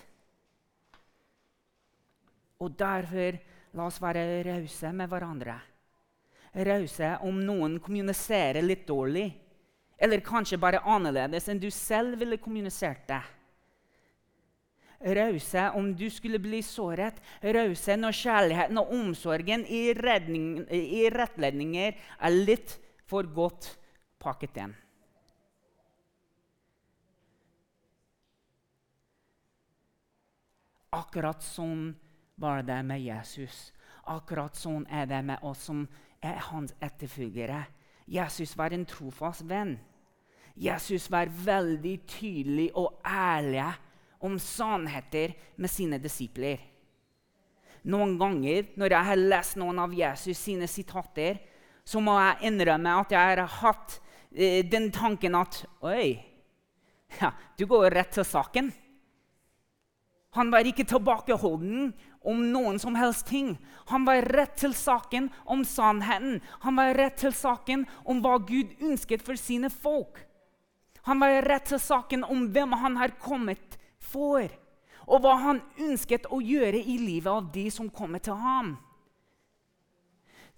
Og 2.60 2.74
derfor 2.76 3.38
la 3.78 3.86
oss 3.86 4.02
være 4.02 4.42
rause 4.50 4.92
med 4.96 5.12
hverandre 5.12 5.60
rause 6.54 7.16
om 7.26 7.40
noen 7.46 7.78
kommuniserer 7.84 8.64
litt 8.66 8.88
dårlig. 8.88 9.30
Eller 10.00 10.24
kanskje 10.24 10.60
bare 10.62 10.84
annerledes 10.88 11.50
enn 11.52 11.60
du 11.60 11.70
selv 11.74 12.20
ville 12.22 12.40
kommunisert 12.40 13.06
det. 13.10 13.22
Rause 15.16 15.70
om 15.80 15.94
du 15.96 16.10
skulle 16.12 16.42
bli 16.44 16.60
såret. 16.64 17.20
Rause 17.44 17.96
når 18.00 18.18
kjærligheten 18.20 18.80
og 18.82 18.94
omsorgen 18.96 19.64
i, 19.68 19.94
redning, 19.96 20.66
i 20.72 21.08
rettledninger 21.12 21.96
er 21.96 22.36
litt 22.36 22.78
for 23.08 23.28
godt 23.28 23.74
pakket 24.20 24.64
inn. 24.66 24.76
Akkurat 30.96 31.44
sånn 31.46 31.92
var 32.40 32.64
det 32.66 32.80
med 32.88 33.02
Jesus. 33.04 33.70
Akkurat 34.10 34.56
sånn 34.58 34.88
er 34.90 35.06
det 35.10 35.20
med 35.26 35.44
oss 35.46 35.68
som 35.70 35.84
er 36.22 36.40
hans 36.50 36.74
etterfølgere. 36.82 37.62
Jesus 38.10 38.56
var 38.58 38.74
en 38.74 38.88
trofast 38.90 39.46
venn. 39.46 39.78
Jesus 40.60 41.06
var 41.12 41.30
veldig 41.30 41.94
tydelig 42.10 42.72
og 42.76 42.98
ærlig 43.06 43.68
om 44.26 44.40
sannheter 44.42 45.36
med 45.56 45.72
sine 45.72 46.00
disipler. 46.02 46.60
Noen 47.88 48.18
ganger 48.20 48.74
når 48.76 48.96
jeg 48.96 49.10
har 49.12 49.22
lest 49.22 49.60
noen 49.62 49.80
av 49.80 49.94
Jesus 49.96 50.42
sine 50.42 50.68
sitater, 50.68 51.38
så 51.86 52.02
må 52.04 52.18
jeg 52.20 52.50
innrømme 52.50 52.98
at 53.02 53.14
jeg 53.14 53.38
har 53.38 53.56
hatt 53.62 54.00
eh, 54.34 54.66
den 54.68 54.90
tanken 54.92 55.38
at 55.40 55.62
Oi, 55.86 56.18
ja, 57.22 57.32
du 57.58 57.66
går 57.70 57.94
rett 57.96 58.12
til 58.18 58.28
saken. 58.28 58.74
Han 60.38 60.52
var 60.54 60.68
ikke 60.68 60.86
tilbakeholden 60.86 61.92
om 62.22 62.42
noen 62.54 62.78
som 62.82 62.98
helst 63.00 63.26
ting. 63.30 63.56
Han 63.90 64.06
var 64.06 64.28
rett 64.30 64.58
til 64.62 64.76
saken 64.78 65.30
om 65.50 65.64
sannheten. 65.66 66.38
Han 66.62 66.78
var 66.78 66.94
rett 66.98 67.18
til 67.24 67.34
saken 67.34 67.88
om 68.06 68.22
hva 68.22 68.38
Gud 68.46 68.76
ønsket 68.84 69.26
for 69.26 69.40
sine 69.40 69.72
folk. 69.74 70.22
Han 71.08 71.22
var 71.22 71.42
rett 71.48 71.72
til 71.72 71.82
saken 71.82 72.28
om 72.28 72.50
hvem 72.54 72.76
han 72.78 73.00
har 73.00 73.16
kommet 73.22 73.80
for, 73.98 74.46
og 75.10 75.24
hva 75.24 75.36
han 75.42 75.64
ønsket 75.82 76.28
å 76.30 76.42
gjøre 76.44 76.78
i 76.78 77.00
livet 77.02 77.32
av 77.32 77.50
de 77.54 77.66
som 77.74 77.90
kommer 77.90 78.22
til 78.22 78.38
ham. 78.38 78.76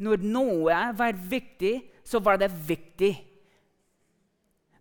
Når 0.01 0.25
noe 0.25 0.79
var 0.97 1.13
viktig, 1.15 1.75
så 2.03 2.19
var 2.19 2.41
det 2.41 2.49
viktig. 2.67 3.13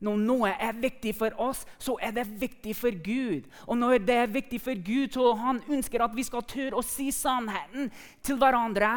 Når 0.01 0.21
noe 0.25 0.51
er 0.55 0.79
viktig 0.81 1.13
for 1.19 1.35
oss, 1.41 1.67
så 1.79 1.99
er 2.01 2.15
det 2.17 2.25
viktig 2.41 2.73
for 2.77 2.95
Gud. 3.05 3.49
Og 3.69 3.77
når 3.77 3.99
det 4.09 4.17
er 4.17 4.33
viktig 4.33 4.61
for 4.65 4.79
Gud, 4.81 5.13
så 5.13 5.35
han 5.37 5.61
ønsker 5.69 6.05
at 6.05 6.17
vi 6.17 6.25
skal 6.25 6.47
tørre 6.49 6.81
å 6.81 6.87
si 6.87 7.11
sannheten 7.13 7.91
til 8.25 8.41
hverandre 8.41 8.95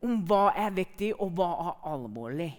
om 0.00 0.22
hva 0.24 0.48
er 0.56 0.72
viktig, 0.72 1.12
og 1.20 1.34
hva 1.36 1.50
er 1.66 1.92
alvorlig. 1.92 2.50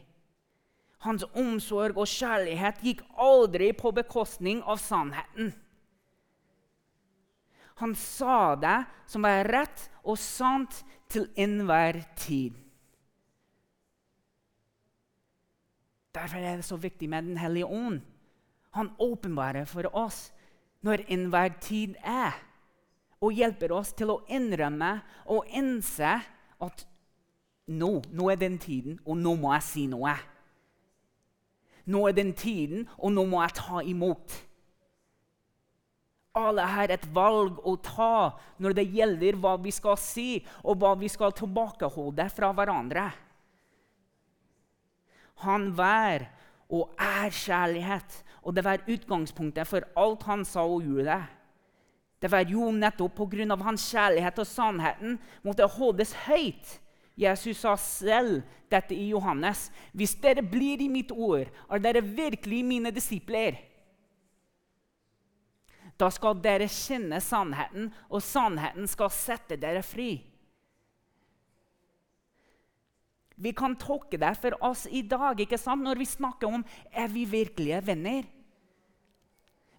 Hans 1.02 1.26
omsorg 1.34 1.98
og 1.98 2.06
kjærlighet 2.06 2.84
gikk 2.86 3.02
aldri 3.18 3.72
på 3.74 3.90
bekostning 3.98 4.62
av 4.62 4.78
sannheten. 4.78 5.50
Han 7.82 7.96
sa 7.98 8.54
det 8.62 8.78
som 9.10 9.26
var 9.26 9.48
rett 9.50 9.88
og 10.06 10.20
sant 10.22 10.84
til 11.10 11.26
enhver 11.34 12.04
tid. 12.14 12.54
Derfor 16.16 16.38
er 16.38 16.60
det 16.60 16.68
så 16.68 16.76
viktig 16.76 17.10
med 17.10 17.24
Den 17.24 17.38
hellige 17.38 17.66
ånd. 17.66 18.02
Han 18.72 18.92
åpenbarer 19.00 19.66
for 19.66 19.88
oss 19.96 20.32
når 20.82 21.06
enhver 21.08 21.54
tid 21.62 21.96
er, 22.04 22.34
og 23.22 23.36
hjelper 23.38 23.72
oss 23.76 23.92
til 23.94 24.10
å 24.10 24.22
innrømme 24.32 24.96
og 25.30 25.50
innse 25.54 26.16
at 26.62 26.86
nå, 27.68 27.92
nå 28.10 28.30
er 28.32 28.40
den 28.42 28.58
tiden, 28.58 28.98
og 29.06 29.20
nå 29.20 29.36
må 29.38 29.52
jeg 29.54 29.68
si 29.68 29.84
noe. 29.92 30.16
Nå 31.86 32.06
er 32.08 32.16
den 32.18 32.34
tiden, 32.38 32.88
og 32.98 33.14
nå 33.14 33.26
må 33.30 33.44
jeg 33.44 33.56
ta 33.60 33.84
imot. 33.86 34.34
Alle 36.38 36.66
har 36.74 36.94
et 36.94 37.06
valg 37.14 37.60
å 37.68 37.76
ta 37.84 38.32
når 38.64 38.76
det 38.78 38.88
gjelder 38.94 39.38
hva 39.42 39.58
vi 39.62 39.74
skal 39.76 39.98
si, 40.00 40.30
og 40.64 40.80
hva 40.80 40.94
vi 41.00 41.10
skal 41.12 41.36
tilbakeholde 41.36 42.30
fra 42.32 42.54
hverandre. 42.56 43.10
Han 45.46 45.72
vær 45.78 46.28
og 46.72 46.92
er 47.00 47.30
kjærlighet. 47.30 48.22
Og 48.42 48.56
det 48.56 48.64
var 48.66 48.86
utgangspunktet 48.90 49.68
for 49.70 49.86
alt 50.00 50.24
han 50.26 50.46
sa 50.48 50.64
og 50.66 50.86
gjorde. 50.86 51.20
Det 52.22 52.30
var 52.30 52.46
jo 52.46 52.70
nettopp 52.72 53.16
pga. 53.18 53.56
hans 53.64 53.92
kjærlighet 53.92 54.40
og 54.40 54.48
sannheten 54.48 55.20
måtte 55.44 55.66
holdes 55.66 56.14
høyt. 56.28 56.80
Jesus 57.18 57.58
sa 57.58 57.76
selv 57.76 58.42
dette 58.70 58.96
i 58.96 59.10
Johannes. 59.10 59.72
Hvis 59.94 60.16
dere 60.16 60.42
blir 60.42 60.82
i 60.82 60.88
mitt 60.88 61.12
ord, 61.12 61.50
er 61.70 61.80
dere 61.80 62.02
virkelig 62.02 62.64
mine 62.66 62.92
disipler. 62.92 63.58
Da 66.00 66.10
skal 66.10 66.40
dere 66.42 66.70
kjenne 66.72 67.20
sannheten, 67.22 67.92
og 68.10 68.24
sannheten 68.26 68.88
skal 68.88 69.12
sette 69.14 69.58
dere 69.60 69.84
fri. 69.86 70.31
Vi 73.42 73.54
kan 73.58 73.74
tolke 73.76 74.20
det 74.22 74.36
for 74.38 74.54
oss 74.62 74.86
i 74.86 75.02
dag 75.02 75.40
ikke 75.42 75.58
sant? 75.58 75.82
når 75.82 75.98
vi 75.98 76.06
snakker 76.06 76.48
om 76.48 76.66
er 76.94 77.10
vi 77.10 77.26
virkelige 77.26 77.80
venner. 77.88 78.28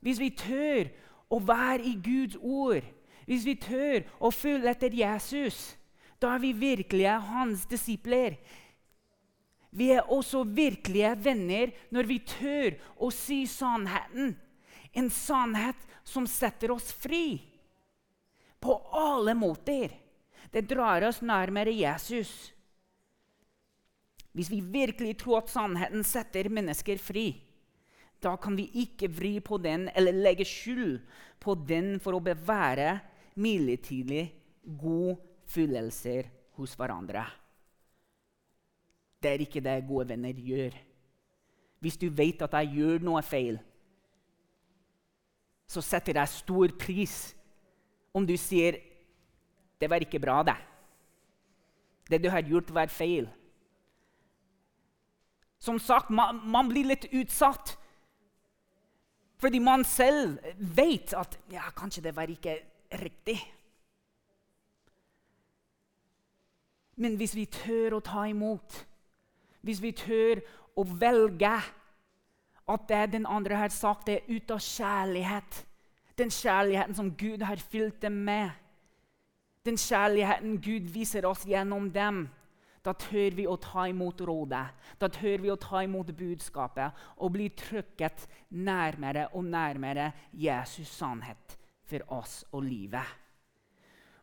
Hvis 0.03 0.18
vi 0.18 0.33
tør 0.35 0.90
å 1.31 1.38
være 1.38 1.87
i 1.87 1.94
Guds 2.03 2.40
ord, 2.42 2.83
hvis 3.29 3.46
vi 3.46 3.55
tør 3.62 4.03
å 4.18 4.33
følge 4.35 4.72
etter 4.72 4.96
Jesus, 4.98 5.77
da 6.18 6.35
er 6.35 6.42
vi 6.42 6.51
virkelige 6.59 7.14
hans 7.29 7.62
disipler. 7.70 8.35
Vi 9.70 9.92
er 9.94 10.11
også 10.11 10.42
virkelige 10.44 11.14
venner 11.22 11.70
når 11.94 12.11
vi 12.11 12.18
tør 12.27 12.75
å 12.98 13.12
si 13.14 13.44
sannheten. 13.48 14.35
En 14.92 15.09
sannhet 15.09 15.79
som 16.05 16.27
setter 16.29 16.75
oss 16.75 16.90
fri. 16.92 17.38
På 18.61 18.77
alle 18.92 19.35
måter. 19.38 19.94
Det 20.53 20.66
drar 20.68 21.07
oss 21.09 21.22
nærmere 21.25 21.72
Jesus. 21.72 22.53
Hvis 24.33 24.51
vi 24.51 24.61
virkelig 24.64 25.18
tror 25.21 25.42
at 25.42 25.51
sannheten 25.53 26.05
setter 26.05 26.49
mennesker 26.49 27.01
fri, 27.01 27.35
da 28.23 28.37
kan 28.40 28.57
vi 28.57 28.68
ikke 28.85 29.11
vri 29.11 29.35
på 29.45 29.59
den 29.61 29.88
eller 29.97 30.14
legge 30.14 30.47
skyld 30.47 31.01
på 31.42 31.57
den 31.68 31.99
for 32.01 32.16
å 32.16 32.23
bevare 32.23 33.01
midlertidig 33.35 34.29
gode 34.79 35.18
følelser 35.51 36.31
hos 36.57 36.77
hverandre. 36.79 37.25
Det 39.23 39.31
er 39.31 39.45
ikke 39.45 39.62
det 39.62 39.83
gode 39.88 40.09
venner 40.14 40.33
gjør. 40.33 40.73
hvis 41.83 41.97
du 41.99 42.09
vet 42.09 42.42
at 42.42 42.53
jeg 42.53 42.77
gjør 42.79 43.03
noe 43.03 43.21
feil, 43.27 43.57
så 45.66 45.83
setter 45.83 46.14
jeg 46.14 46.31
stor 46.31 46.75
pris 46.79 47.35
om 48.14 48.27
du 48.27 48.37
sier 48.37 48.79
'Det 49.81 49.90
var 49.90 49.99
ikke 49.99 50.21
bra, 50.21 50.42
det'. 50.42 50.62
Det 52.09 52.23
du 52.23 52.31
har 52.31 52.42
gjort, 52.42 52.71
var 52.71 52.87
feil. 52.87 53.29
Som 55.62 55.79
sagt, 55.79 56.11
man, 56.11 56.40
man 56.51 56.68
blir 56.68 56.88
litt 56.90 57.07
utsatt. 57.14 57.77
Fordi 59.38 59.59
man 59.62 59.85
selv 59.87 60.38
vet 60.59 61.14
at 61.14 61.38
ja, 61.51 61.68
kanskje 61.77 62.03
det 62.09 62.16
var 62.16 62.31
ikke 62.31 62.57
riktig. 62.98 63.37
Men 66.98 67.14
hvis 67.18 67.35
vi 67.38 67.46
tør 67.51 67.96
å 67.98 68.03
ta 68.05 68.27
imot, 68.31 68.75
hvis 69.62 69.83
vi 69.83 69.94
tør 69.96 70.42
å 70.79 70.85
velge 70.87 71.55
at 72.72 72.88
det 72.90 73.03
den 73.14 73.27
andre 73.27 73.62
har 73.62 73.75
sagt, 73.75 74.07
det 74.07 74.18
er 74.20 74.35
ut 74.37 74.51
av 74.55 74.62
kjærlighet 74.62 75.66
Den 76.18 76.31
kjærligheten 76.31 76.94
som 76.94 77.14
Gud 77.16 77.42
har 77.42 77.57
fylt 77.57 78.03
dem 78.03 78.18
med, 78.27 78.51
den 79.64 79.79
kjærligheten 79.81 80.59
Gud 80.61 80.90
viser 80.92 81.25
oss 81.25 81.46
gjennom 81.48 81.88
dem, 81.94 82.27
da 82.83 82.95
tør 82.99 83.37
vi 83.38 83.47
å 83.47 83.57
ta 83.62 83.87
imot 83.90 84.21
rådet, 84.27 84.64
da 84.99 85.09
tør 85.12 85.45
vi 85.45 85.51
å 85.53 85.59
ta 85.61 85.85
imot 85.87 86.11
budskapet 86.18 87.05
og 87.23 87.35
bli 87.37 87.49
trykket 87.55 88.27
nærmere 88.51 89.29
og 89.38 89.47
nærmere 89.47 90.11
Jesus' 90.35 90.90
sannhet 90.99 91.57
for 91.87 92.03
oss 92.18 92.40
og 92.51 92.64
livet. 92.66 93.07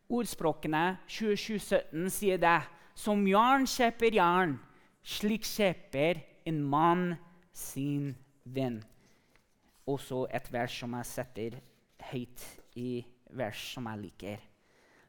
Ordspråkene 0.10 1.00
2717 1.08 2.10
sier 2.10 2.42
det. 2.42 2.60
Som 3.00 3.22
jern 3.30 3.64
kjøper 3.70 4.16
jern, 4.18 4.58
slik 5.08 5.46
kjøper 5.48 6.20
en 6.50 6.58
mann 6.68 7.06
sin 7.56 8.10
venn. 8.44 8.82
Også 9.88 10.26
et 10.36 10.50
vers 10.52 10.74
som 10.82 10.98
jeg 10.98 11.08
setter 11.08 11.60
høyt 12.10 12.44
i 12.76 13.00
vers 13.40 13.62
som 13.74 13.88
jeg 13.88 14.02
liker. 14.02 14.42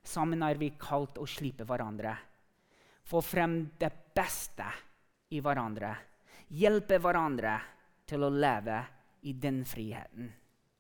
Sammen 0.06 0.44
er 0.46 0.60
vi 0.60 0.70
kalt 0.78 1.18
å 1.18 1.26
slipe 1.28 1.66
hverandre. 1.66 2.14
Få 3.10 3.18
frem 3.22 3.64
det 3.78 3.90
beste 4.14 4.68
i 5.34 5.40
hverandre. 5.42 5.90
Hjelpe 6.54 7.00
hverandre 7.02 7.56
til 8.06 8.22
å 8.22 8.30
leve 8.30 8.76
i 9.26 9.32
den 9.34 9.64
friheten 9.66 10.30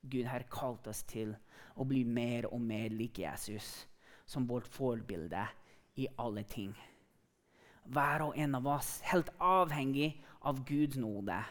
Gud 0.00 0.28
har 0.30 0.46
kalt 0.50 0.86
oss 0.88 1.02
til 1.10 1.34
å 1.74 1.84
bli 1.84 2.04
mer 2.06 2.46
og 2.54 2.62
mer 2.62 2.88
lik 2.94 3.18
Jesus 3.20 3.68
som 4.30 4.46
vårt 4.46 4.68
forbilde 4.70 5.42
i 5.98 6.06
alle 6.22 6.44
ting. 6.46 6.72
Hver 7.90 8.28
og 8.28 8.38
en 8.38 8.54
av 8.56 8.68
oss 8.78 9.00
helt 9.10 9.32
avhengig 9.42 10.12
av 10.46 10.62
Guds 10.64 10.96
nåde 11.02 11.42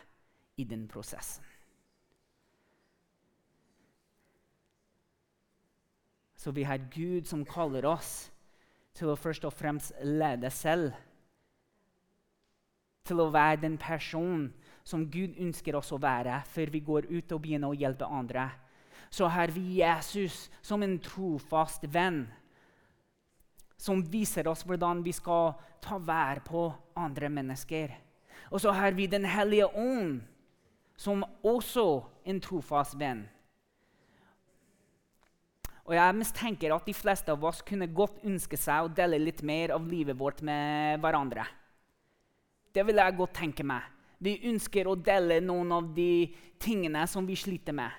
i 0.57 0.65
den 0.65 0.87
prosessen. 0.87 1.43
Så 6.39 6.55
vi 6.55 6.63
har 6.63 6.79
Gud 6.93 7.27
som 7.27 7.43
kaller 7.45 7.85
oss 7.85 8.29
til 8.97 9.11
å 9.11 9.19
først 9.19 9.45
og 9.47 9.53
fremst 9.53 9.93
lede 10.03 10.49
selv. 10.53 10.91
Til 13.07 13.21
å 13.21 13.29
være 13.33 13.61
den 13.63 13.77
personen 13.81 14.49
som 14.83 15.05
Gud 15.11 15.37
ønsker 15.37 15.77
oss 15.77 15.91
å 15.93 16.01
være 16.01 16.41
før 16.49 16.73
vi 16.73 16.81
går 16.85 17.09
ut 17.09 17.31
og 17.31 17.41
begynner 17.43 17.71
å 17.71 17.77
hjelpe 17.77 18.09
andre. 18.09 18.49
Så 19.09 19.27
har 19.29 19.51
vi 19.53 19.79
Jesus 19.79 20.49
som 20.61 20.83
en 20.85 20.97
trofast 21.01 21.85
venn 21.89 22.27
som 23.79 24.01
viser 24.11 24.47
oss 24.51 24.65
hvordan 24.67 25.01
vi 25.05 25.13
skal 25.15 25.53
ta 25.81 25.97
vær 26.03 26.41
på 26.45 26.67
andre 26.99 27.29
mennesker. 27.31 27.93
Og 28.51 28.61
så 28.61 28.73
har 28.75 28.91
vi 28.91 29.07
Den 29.07 29.25
hellige 29.25 29.67
ånd, 29.77 30.21
som 30.97 31.23
også 31.43 32.03
en 32.25 32.41
trofast 32.41 32.99
venn. 32.99 33.29
Og 35.89 35.95
Jeg 35.97 36.15
mistenker 36.15 36.75
at 36.75 36.85
de 36.85 36.93
fleste 36.93 37.33
av 37.33 37.45
oss 37.49 37.63
kunne 37.65 37.89
godt 37.89 38.21
ønske 38.29 38.57
seg 38.61 38.85
å 38.85 38.91
dele 38.93 39.17
litt 39.17 39.41
mer 39.41 39.73
av 39.73 39.87
livet 39.89 40.17
vårt 40.17 40.43
med 40.45 41.01
hverandre. 41.01 41.47
Det 42.69 42.85
vil 42.85 43.01
jeg 43.01 43.17
godt 43.17 43.33
tenke 43.39 43.65
meg. 43.65 43.81
Vi 44.21 44.35
ønsker 44.51 44.85
å 44.85 44.93
dele 44.99 45.39
noen 45.41 45.73
av 45.73 45.89
de 45.95 46.29
tingene 46.61 47.07
som 47.09 47.25
vi 47.25 47.39
sliter 47.39 47.73
med. 47.73 47.89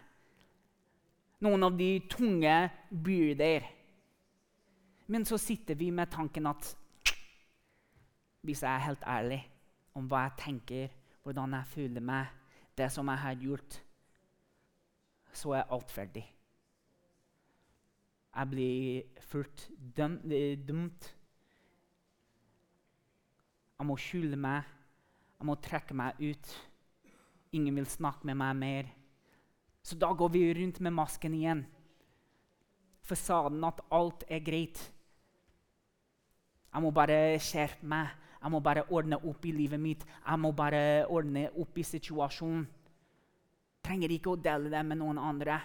Noen 1.42 1.66
av 1.66 1.74
de 1.74 1.96
tunge 2.12 2.54
byrder 2.90 3.66
men 5.10 5.24
så 5.24 5.38
sitter 5.38 5.74
vi 5.74 5.90
med 5.90 6.06
tanken 6.10 6.46
at 6.46 6.68
hvis 8.46 8.60
jeg 8.62 8.70
er 8.70 8.84
helt 8.84 9.02
ærlig 9.02 9.40
om 9.98 10.06
hva 10.06 10.28
jeg 10.28 10.36
tenker, 10.38 10.92
hvordan 11.24 11.56
jeg 11.58 11.66
føler 11.72 12.04
meg, 12.12 12.28
det 12.78 12.86
som 12.94 13.10
jeg 13.10 13.18
har 13.18 13.40
gjort, 13.42 13.80
så 15.34 15.56
er 15.58 15.66
alt 15.74 15.90
ferdig. 15.90 16.22
Jeg 18.30 18.50
blir 18.50 19.02
fullt 19.26 19.66
dumt. 20.68 21.08
Jeg 23.80 23.88
må 23.88 23.96
skjule 23.96 24.36
meg, 24.36 24.68
jeg 25.40 25.48
må 25.48 25.56
trekke 25.56 25.96
meg 25.96 26.20
ut. 26.20 26.54
Ingen 27.56 27.80
vil 27.80 27.88
snakke 27.88 28.28
med 28.28 28.38
meg 28.38 28.56
mer. 28.60 28.90
Så 29.82 29.96
da 29.98 30.12
går 30.12 30.28
vi 30.34 30.44
rundt 30.54 30.80
med 30.80 30.94
masken 30.94 31.34
igjen. 31.34 31.64
Fasaden 33.02 33.64
at 33.64 33.80
alt 33.90 34.24
er 34.28 34.44
greit. 34.44 34.78
Jeg 36.70 36.82
må 36.84 36.92
bare 36.94 37.38
skjerpe 37.42 37.86
meg. 37.88 38.12
Jeg 38.40 38.52
må 38.52 38.60
bare 38.64 38.86
ordne 38.88 39.18
opp 39.26 39.44
i 39.44 39.52
livet 39.52 39.80
mitt. 39.80 40.04
Jeg 40.04 40.40
må 40.40 40.52
bare 40.56 41.06
ordne 41.08 41.48
opp 41.58 41.76
i 41.78 41.84
situasjonen. 41.84 42.68
Trenger 43.84 44.12
ikke 44.12 44.34
å 44.34 44.40
dele 44.40 44.70
det 44.72 44.84
med 44.86 45.00
noen 45.00 45.18
andre. 45.18 45.58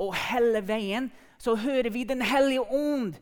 Og 0.00 0.14
hele 0.30 0.62
veien 0.64 1.10
så 1.42 1.56
hører 1.58 1.90
vi 1.90 2.04
Den 2.04 2.22
hellige 2.22 2.62
ånd, 2.62 3.16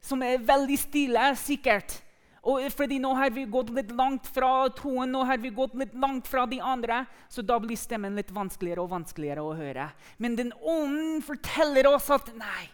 som 0.00 0.22
er 0.22 0.44
veldig 0.44 0.76
stille, 0.78 1.24
sikkert. 1.36 2.02
Og 2.48 2.62
fordi 2.72 3.00
nå 3.02 3.10
har 3.18 3.32
vi 3.34 3.44
gått 3.50 3.72
litt 3.74 3.90
langt 3.96 4.28
fra 4.30 4.68
troen, 4.76 5.10
nå 5.12 5.24
har 5.26 5.40
vi 5.42 5.50
gått 5.52 5.74
litt 5.76 5.94
langt 5.98 6.28
fra 6.30 6.46
de 6.46 6.60
andre, 6.60 7.02
så 7.28 7.42
da 7.42 7.58
blir 7.60 7.76
stemmen 7.76 8.16
litt 8.16 8.30
vanskeligere 8.32 8.84
og 8.84 8.92
vanskeligere 8.92 9.42
å 9.44 9.56
høre. 9.58 9.88
Men 10.22 10.36
den 10.38 10.52
ånden 10.62 11.20
forteller 11.26 11.90
oss 11.90 12.08
at 12.14 12.30
nei, 12.38 12.68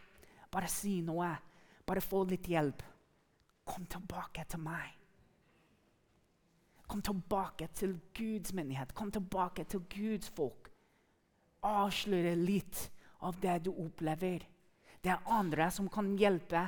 bare 0.52 0.68
si 0.70 1.00
noe. 1.02 1.32
Bare 1.84 2.00
få 2.00 2.22
litt 2.28 2.46
hjelp. 2.48 2.82
Kom 3.68 3.84
tilbake 3.90 4.44
til 4.48 4.60
meg. 4.64 4.92
Kom 6.88 7.02
tilbake 7.04 7.68
til 7.76 7.96
Guds 8.16 8.52
menighet. 8.56 8.94
Kom 8.94 9.10
tilbake 9.12 9.64
til 9.68 9.82
Guds 9.92 10.30
folk. 10.36 10.63
Avsløre 11.64 12.34
litt 12.36 12.90
av 13.24 13.38
det 13.40 13.58
du 13.66 13.70
opplever. 13.72 14.42
Det 15.00 15.12
er 15.12 15.32
andre 15.32 15.70
som 15.72 15.88
kan 15.92 16.12
hjelpe 16.18 16.66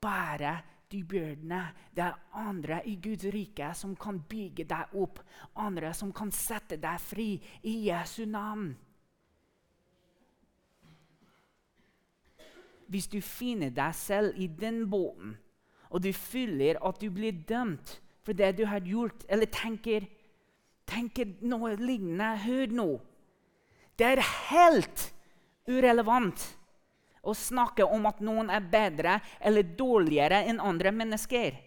bære 0.00 0.52
de 0.90 1.00
byrdene. 1.06 1.62
Det 1.94 2.04
er 2.04 2.20
andre 2.40 2.82
i 2.88 2.96
Guds 3.00 3.26
rike 3.32 3.72
som 3.76 3.96
kan 3.96 4.20
bygge 4.28 4.68
deg 4.68 4.94
opp. 5.00 5.22
Andre 5.60 5.94
som 5.96 6.12
kan 6.12 6.32
sette 6.34 6.80
deg 6.80 7.00
fri 7.00 7.32
i 7.62 7.76
Jesu 7.88 8.24
navn. 8.28 8.70
hvis 12.90 13.06
du 13.06 13.20
finner 13.22 13.70
deg 13.70 13.94
selv 13.94 14.38
i 14.38 14.48
den 14.60 14.82
båten, 14.90 15.36
og 15.90 16.02
du 16.02 16.12
føler 16.14 16.78
at 16.86 16.98
du 17.00 17.10
blir 17.10 17.44
dømt 17.48 18.00
for 18.26 18.36
det 18.36 18.56
du 18.58 18.64
har 18.66 18.82
gjort, 18.84 19.24
eller 19.28 19.46
tenker, 19.46 20.06
tenker 20.90 21.30
noe 21.46 21.76
lignende 21.78 22.34
Hør 22.44 22.74
nå. 22.74 22.88
Det 24.00 24.08
er 24.08 24.22
helt 24.48 25.10
urelevant 25.68 26.40
å 27.20 27.34
snakke 27.36 27.84
om 27.84 28.06
at 28.08 28.22
noen 28.24 28.48
er 28.48 28.64
bedre 28.64 29.18
eller 29.44 29.74
dårligere 29.76 30.38
enn 30.48 30.62
andre 30.64 30.92
mennesker. 30.96 31.58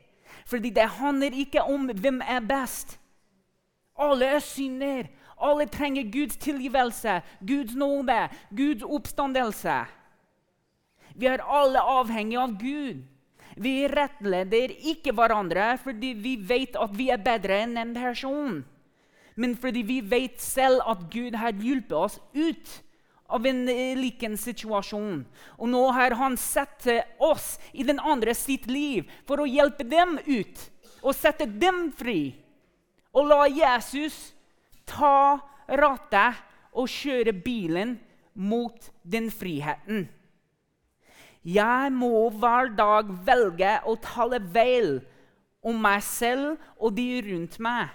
Fordi 0.50 0.72
det 0.74 0.88
handler 0.98 1.36
ikke 1.44 1.62
om 1.70 1.86
hvem 1.94 2.24
er 2.26 2.42
best. 2.42 2.98
Alle 3.94 4.32
er 4.40 4.42
synder. 4.42 5.12
Alle 5.44 5.68
trenger 5.70 6.10
Guds 6.10 6.40
tilgivelse, 6.42 7.20
Guds 7.46 7.78
nåde, 7.78 8.18
Guds 8.50 8.82
oppstandelse. 8.82 9.84
Vi 11.14 11.30
er 11.30 11.44
alle 11.46 11.82
avhengige 12.00 12.42
av 12.42 12.58
Gud. 12.58 13.04
Vi 13.62 13.74
rettleder 13.86 14.74
ikke 14.90 15.14
hverandre 15.14 15.76
fordi 15.84 16.16
vi 16.18 16.38
vet 16.42 16.80
at 16.80 16.96
vi 16.98 17.12
er 17.14 17.22
bedre 17.22 17.60
enn 17.68 17.78
en 17.78 17.94
person, 17.94 18.64
men 19.36 19.56
fordi 19.58 19.84
vi 19.88 20.00
vet 20.02 20.42
selv 20.42 20.84
at 20.90 21.06
Gud 21.14 21.36
har 21.40 21.56
hjulpet 21.58 21.98
oss 21.98 22.20
ut 22.34 22.74
av 23.34 23.46
en 23.50 23.66
liken 23.98 24.38
situasjon. 24.38 25.24
Og 25.58 25.70
nå 25.72 25.84
har 25.96 26.16
han 26.20 26.38
sett 26.38 26.88
oss 27.18 27.58
i 27.74 27.86
den 27.88 28.00
andre 28.00 28.36
sitt 28.38 28.68
liv 28.70 29.10
for 29.28 29.42
å 29.42 29.50
hjelpe 29.50 29.86
dem 29.88 30.20
ut 30.28 30.68
og 31.02 31.16
sette 31.18 31.48
dem 31.48 31.88
fri. 31.96 32.34
Og 33.14 33.28
la 33.30 33.46
Jesus 33.50 34.34
ta 34.90 35.40
rattet 35.68 36.42
og 36.74 36.90
kjøre 36.90 37.34
bilen 37.34 37.98
mot 38.34 38.90
den 39.04 39.30
friheten. 39.34 40.08
Jeg 41.44 41.92
må 41.92 42.30
hver 42.40 42.72
dag 42.78 43.10
velge 43.26 43.74
å 43.86 43.98
tale 44.02 44.40
vel 44.54 45.02
om 45.64 45.76
meg 45.84 46.00
selv 46.06 46.56
og 46.80 46.96
de 46.96 47.08
rundt 47.26 47.60
meg. 47.64 47.92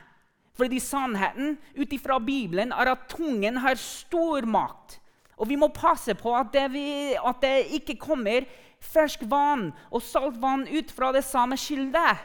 Fordi 0.58 0.80
sannheten 0.82 1.56
ut 1.78 1.92
ifra 1.94 2.18
Bibelen 2.18 2.72
er 2.74 2.90
at 2.92 3.06
tungen 3.12 3.60
har 3.62 3.78
stor 3.78 4.46
makt. 4.48 4.98
Og 5.38 5.46
vi 5.46 5.58
må 5.58 5.68
passe 5.70 6.16
på 6.18 6.32
at 6.34 6.50
det, 6.52 6.66
vi, 6.74 7.14
at 7.14 7.38
det 7.44 7.68
ikke 7.78 7.94
kommer 8.02 8.46
fersk 8.82 9.22
vann 9.30 9.70
og 9.90 10.02
saltvann 10.02 10.66
ut 10.66 10.90
fra 10.94 11.12
det 11.14 11.22
samme 11.26 11.58
kildet. 11.58 12.18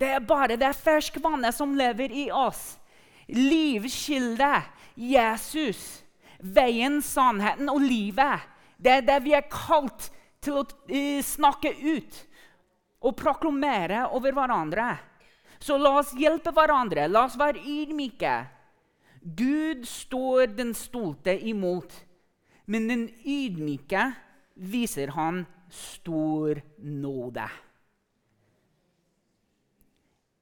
Det 0.00 0.14
er 0.16 0.24
bare 0.24 0.56
det 0.56 0.70
ferskvannet 0.78 1.54
som 1.54 1.74
lever 1.76 2.14
i 2.14 2.30
oss. 2.32 2.78
Livskildet, 3.28 4.70
Jesus, 4.96 6.00
veien, 6.40 7.02
sannheten 7.04 7.68
og 7.70 7.82
livet. 7.84 8.46
Det 8.80 8.94
er 8.96 9.06
det 9.06 9.18
vi 9.26 9.34
er 9.36 9.50
kalt 9.52 10.08
til 10.40 10.62
å 10.62 10.64
uh, 10.64 11.20
snakke 11.20 11.74
ut 11.76 12.22
og 13.04 13.16
proklamere 13.16 14.06
over 14.16 14.32
hverandre. 14.36 14.94
Så 15.60 15.76
la 15.76 15.92
oss 16.00 16.14
hjelpe 16.16 16.52
hverandre. 16.56 17.06
La 17.08 17.26
oss 17.28 17.36
være 17.38 17.60
ydmyke. 17.60 18.34
Gud 19.20 19.84
står 19.84 20.54
den 20.56 20.72
stolte 20.74 21.34
imot, 21.36 21.92
men 22.64 22.88
den 22.88 23.02
ydmyke 23.20 24.06
viser 24.56 25.12
han 25.12 25.44
stor 25.68 26.62
nåde. 26.80 27.44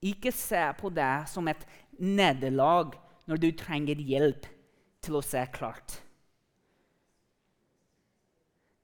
Ikke 0.06 0.30
se 0.30 0.62
på 0.78 0.92
det 0.94 1.26
som 1.26 1.50
et 1.50 1.64
nederlag 1.98 2.94
når 3.26 3.42
du 3.42 3.48
trenger 3.58 3.98
hjelp 3.98 4.46
til 5.02 5.18
å 5.18 5.24
se 5.26 5.42
klart. 5.50 5.98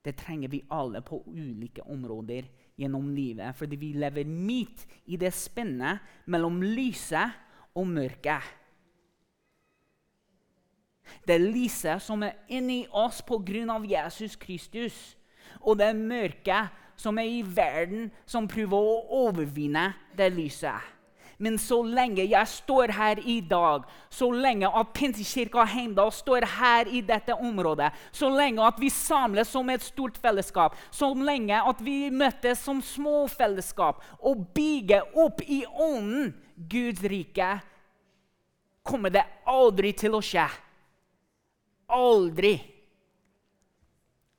Det 0.05 0.13
trenger 0.19 0.51
vi 0.51 0.59
alle 0.69 0.99
på 1.01 1.23
ulike 1.31 1.81
områder 1.89 2.45
gjennom 2.77 3.07
livet, 3.15 3.55
fordi 3.55 3.77
vi 3.79 3.93
lever 3.95 4.27
midt 4.27 4.85
i 5.05 5.17
det 5.17 5.31
spennet 5.33 6.03
mellom 6.27 6.61
lyset 6.61 7.35
og 7.75 7.87
mørket. 7.87 8.43
Det 11.27 11.37
lyset 11.41 12.01
som 12.01 12.23
er 12.25 12.39
inni 12.49 12.85
oss 12.91 13.21
pga. 13.25 13.79
Jesus 13.85 14.35
Kristus, 14.35 15.17
og 15.61 15.79
det 15.79 15.95
mørket 15.95 16.73
som 16.95 17.17
er 17.17 17.29
i 17.29 17.41
verden, 17.43 18.11
som 18.25 18.47
prøver 18.47 18.77
å 18.77 19.25
overvinne 19.27 19.93
det 20.17 20.31
lyset. 20.33 20.94
Men 21.37 21.57
så 21.59 21.81
lenge 21.83 22.23
jeg 22.23 22.47
står 22.47 22.93
her 22.95 23.19
i 23.27 23.41
dag, 23.43 23.83
så 24.09 24.29
lenge 24.31 24.69
at 24.69 24.93
Pinsekirka 24.95 25.65
Heimdal 25.67 26.13
står 26.15 26.47
her 26.55 26.87
i 26.87 27.01
dette 27.03 27.35
området, 27.35 27.91
så 28.15 28.29
lenge 28.31 28.63
at 28.63 28.79
vi 28.79 28.89
samles 28.93 29.51
som 29.51 29.69
et 29.73 29.83
stort 29.83 30.17
fellesskap, 30.21 30.77
så 30.95 31.11
lenge 31.13 31.59
at 31.59 31.81
vi 31.83 32.09
møtes 32.13 32.63
som 32.63 32.79
små 32.83 33.25
fellesskap 33.31 33.99
og 34.21 34.47
bygger 34.55 35.17
opp 35.25 35.43
i 35.43 35.65
ånden 35.67 36.31
Guds 36.55 37.03
rike, 37.03 37.49
kommer 38.85 39.11
det 39.11 39.25
aldri 39.49 39.91
til 39.97 40.15
å 40.15 40.23
skje. 40.23 40.45
Aldri. 41.91 42.55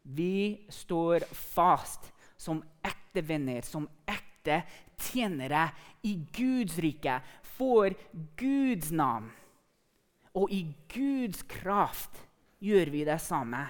Vi 0.07 0.67
står 0.73 1.27
fast 1.35 2.09
som 2.39 2.63
ekte 2.87 3.25
venner, 3.27 3.65
som 3.67 3.89
ekte 4.07 4.63
tjenere 4.99 5.69
i 6.07 6.15
Guds 6.37 6.79
rike 6.83 7.21
for 7.57 7.95
Guds 8.37 8.91
navn. 8.91 9.31
Og 10.37 10.53
i 10.53 10.63
Guds 10.93 11.43
kraft 11.49 12.21
gjør 12.61 12.93
vi 12.93 13.05
det 13.09 13.21
samme. 13.25 13.65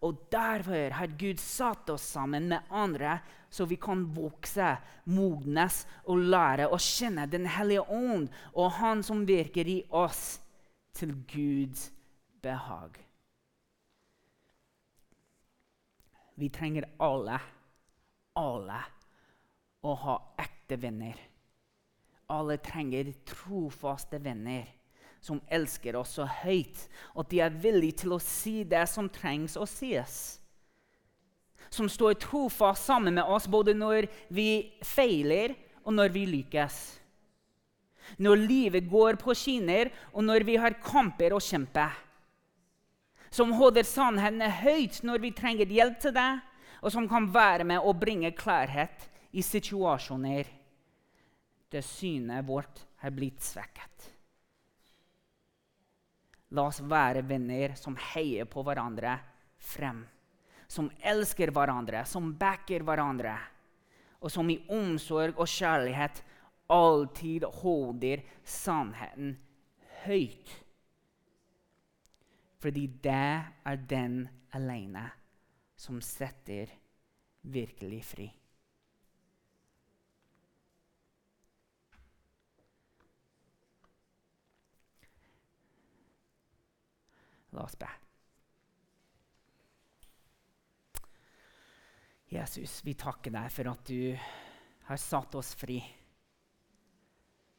Og 0.00 0.16
derfor 0.32 0.96
har 0.96 1.12
Gud 1.20 1.38
satt 1.40 1.90
oss 1.92 2.06
sammen 2.16 2.48
med 2.48 2.72
andre, 2.72 3.18
så 3.50 3.66
vi 3.68 3.76
kan 3.76 4.06
vokse, 4.14 4.72
modnes 5.10 5.82
og 6.08 6.22
lære 6.32 6.70
å 6.70 6.78
kjenne 6.80 7.26
Den 7.28 7.48
hellige 7.50 7.84
ånd 7.84 8.30
og 8.54 8.70
Han 8.78 9.02
som 9.04 9.26
virker 9.28 9.68
i 9.68 9.82
oss, 9.90 10.40
til 10.94 11.12
Guds 11.30 11.90
behag. 12.42 12.96
Vi 16.40 16.48
trenger 16.48 16.88
alle, 16.98 17.36
alle, 18.40 18.80
å 19.84 19.94
ha 20.04 20.16
ekte 20.40 20.59
venner. 20.76 21.16
Alle 22.30 22.60
trenger 22.62 23.10
trofaste 23.26 24.20
venner 24.22 24.68
som 25.20 25.40
elsker 25.52 25.96
oss 26.00 26.16
så 26.16 26.24
høyt 26.24 26.86
at 27.18 27.30
de 27.30 27.42
er 27.44 27.56
villige 27.62 28.04
til 28.04 28.16
å 28.16 28.22
si 28.22 28.62
det 28.68 28.86
som 28.88 29.10
trengs 29.12 29.56
å 29.60 29.66
sies. 29.68 30.38
Som 31.70 31.90
står 31.92 32.16
trofast 32.22 32.88
sammen 32.88 33.18
med 33.18 33.28
oss 33.28 33.46
både 33.50 33.76
når 33.76 34.08
vi 34.32 34.72
feiler, 34.82 35.54
og 35.84 35.94
når 35.96 36.10
vi 36.12 36.24
lykkes. 36.28 36.76
Når 38.20 38.42
livet 38.42 38.88
går 38.90 39.20
på 39.20 39.34
skinner, 39.38 39.90
og 40.12 40.24
når 40.26 40.44
vi 40.48 40.56
har 40.60 40.76
kamper 40.82 41.32
å 41.32 41.40
kjempe. 41.40 41.86
Som 43.30 43.54
holder 43.54 43.86
sannheten 43.86 44.42
høyt 44.64 45.00
når 45.06 45.22
vi 45.22 45.30
trenger 45.36 45.70
hjelp 45.70 46.00
til 46.02 46.16
det, 46.16 46.30
og 46.80 46.92
som 46.92 47.06
kan 47.08 47.28
være 47.30 47.68
med 47.68 47.84
å 47.84 47.94
bringe 47.94 48.32
klarhet 48.34 49.06
i 49.30 49.44
situasjoner 49.44 50.59
der 51.70 51.84
synet 51.86 52.46
vårt 52.48 52.82
har 53.02 53.14
blitt 53.14 53.42
svekket. 53.42 54.08
La 56.50 56.66
oss 56.66 56.80
være 56.82 57.22
venner 57.22 57.76
som 57.78 57.94
heier 58.10 58.48
på 58.50 58.64
hverandre 58.66 59.14
frem. 59.62 60.02
Som 60.70 60.90
elsker 61.02 61.52
hverandre, 61.54 62.02
som 62.06 62.32
backer 62.38 62.82
hverandre. 62.86 63.36
Og 64.20 64.32
som 64.34 64.50
i 64.50 64.58
omsorg 64.70 65.38
og 65.38 65.48
kjærlighet 65.48 66.22
alltid 66.70 67.46
holder 67.62 68.24
sannheten 68.46 69.36
høyt. 70.04 70.52
Fordi 72.60 72.86
det 73.02 73.30
er 73.64 73.86
den 73.88 74.20
alene 74.54 75.06
som 75.80 76.02
setter 76.04 76.68
virkelig 77.40 78.02
fri. 78.04 78.28
La 87.56 87.64
oss 87.64 87.76
be. 87.78 87.88
Jesus, 92.30 92.78
vi 92.86 92.94
takker 92.94 93.34
deg 93.34 93.50
for 93.50 93.72
at 93.72 93.88
du 93.90 94.14
har 94.86 95.00
satt 95.02 95.34
oss 95.34 95.50
fri. 95.58 95.80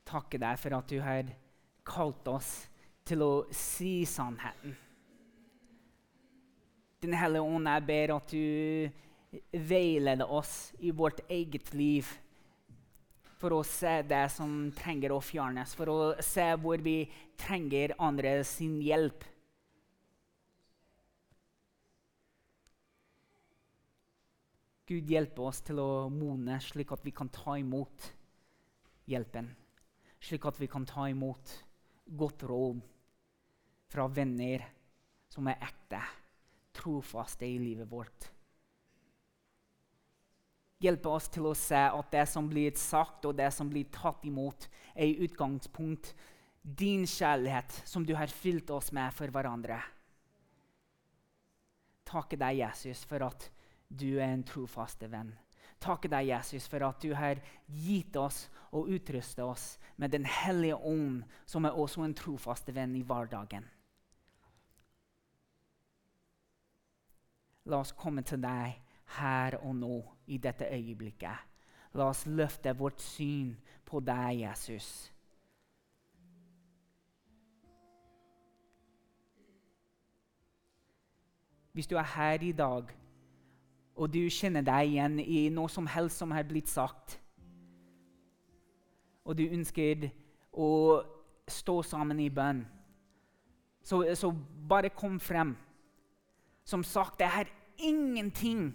Takker 0.07 0.39
deg 0.39 0.59
for 0.61 0.77
at 0.77 0.87
du 0.87 1.01
har 1.03 1.27
kalt 1.87 2.27
oss 2.31 2.53
til 3.07 3.25
å 3.25 3.31
si 3.51 4.05
sannheten. 4.07 4.77
Den 7.01 7.17
hellige 7.17 7.43
ånd, 7.43 7.67
jeg 7.67 7.87
ber 7.89 8.13
at 8.15 8.31
du 8.31 9.61
veileder 9.71 10.31
oss 10.31 10.71
i 10.79 10.91
vårt 10.93 11.23
eget 11.31 11.73
liv 11.73 12.07
for 13.41 13.55
å 13.57 13.63
se 13.65 13.95
det 14.05 14.27
som 14.29 14.69
trenger 14.77 15.15
å 15.15 15.21
fjernes, 15.23 15.73
for 15.73 15.89
å 15.89 15.99
se 16.21 16.45
hvor 16.61 16.83
vi 16.83 16.99
trenger 17.41 17.95
andres 17.97 18.53
hjelp. 18.61 19.25
Gud 24.91 25.07
hjelper 25.07 25.45
oss 25.47 25.61
til 25.63 25.77
å 25.79 26.09
mone 26.11 26.57
slik 26.59 26.89
at 26.91 27.05
vi 27.05 27.13
kan 27.15 27.29
ta 27.31 27.55
imot 27.55 28.09
hjelpen. 29.07 29.45
Slik 30.19 30.43
at 30.49 30.57
vi 30.59 30.67
kan 30.67 30.83
ta 30.83 31.05
imot 31.07 31.53
godt 32.19 32.43
råd 32.49 32.81
fra 33.91 34.09
venner 34.11 34.65
som 35.31 35.47
er 35.47 35.63
ekte, 35.63 36.01
trofaste 36.75 37.47
i 37.47 37.55
livet 37.61 37.87
vårt. 37.87 38.27
Hjelpe 40.83 41.13
oss 41.13 41.29
til 41.31 41.47
å 41.47 41.55
se 41.55 41.79
at 41.87 42.11
det 42.11 42.25
som 42.27 42.51
blir 42.51 42.75
sagt 42.75 43.29
og 43.29 43.37
det 43.39 43.47
som 43.55 43.71
blir 43.71 43.87
tatt 43.95 44.27
imot, 44.27 44.67
er 44.91 45.07
i 45.07 45.23
utgangspunkt 45.23 46.11
din 46.61 47.07
kjærlighet 47.07 47.79
som 47.87 48.03
du 48.03 48.11
har 48.17 48.33
fylt 48.33 48.75
oss 48.75 48.91
med 48.91 49.15
for 49.15 49.31
hverandre. 49.31 49.79
Takke 52.11 52.35
deg, 52.35 52.59
Jesus, 52.65 53.05
for 53.07 53.23
at 53.23 53.47
du 53.99 54.19
er 54.19 54.31
en 54.31 54.43
trofaste 54.47 55.09
venn. 55.11 55.33
Takke 55.81 56.09
deg, 56.11 56.27
Jesus, 56.29 56.67
for 56.69 56.83
at 56.85 57.01
du 57.01 57.13
har 57.17 57.41
gitt 57.65 58.15
oss 58.19 58.45
og 58.71 58.91
utrustet 58.93 59.43
oss 59.43 59.79
med 59.97 60.11
Den 60.13 60.25
hellige 60.25 60.77
ånd, 60.77 61.23
som 61.45 61.65
er 61.65 61.77
også 61.77 62.05
en 62.05 62.15
trofaste 62.15 62.73
venn 62.75 62.95
i 62.95 63.01
hverdagen. 63.01 63.65
La 67.65 67.81
oss 67.81 67.93
komme 67.97 68.21
til 68.25 68.41
deg 68.41 68.77
her 69.17 69.57
og 69.61 69.75
nå 69.75 69.97
i 70.27 70.37
dette 70.41 70.69
øyeblikket. 70.69 71.49
La 71.97 72.07
oss 72.09 72.25
løfte 72.25 72.73
vårt 72.77 73.01
syn 73.01 73.55
på 73.85 73.99
deg, 73.99 74.45
Jesus. 74.45 75.11
Hvis 81.71 81.87
du 81.87 81.95
er 81.97 82.07
her 82.15 82.43
i 82.43 82.51
dag 82.51 82.89
og 84.01 84.09
du 84.09 84.23
kjenner 84.33 84.65
deg 84.65 84.95
igjen 84.95 85.19
i 85.21 85.45
noe 85.53 85.69
som 85.69 85.85
helst 85.89 86.21
som 86.21 86.31
har 86.33 86.47
blitt 86.49 86.69
sagt, 86.71 87.19
og 89.21 89.37
du 89.37 89.43
ønsker 89.45 90.07
å 90.51 90.69
stå 91.51 91.75
sammen 91.85 92.19
i 92.23 92.31
bønn. 92.33 92.63
Så, 93.85 94.01
så 94.17 94.31
bare 94.69 94.89
kom 94.93 95.19
frem. 95.21 95.53
Som 96.65 96.83
sagt, 96.85 97.19
det 97.21 97.29
er 97.29 97.51
ingenting 97.81 98.71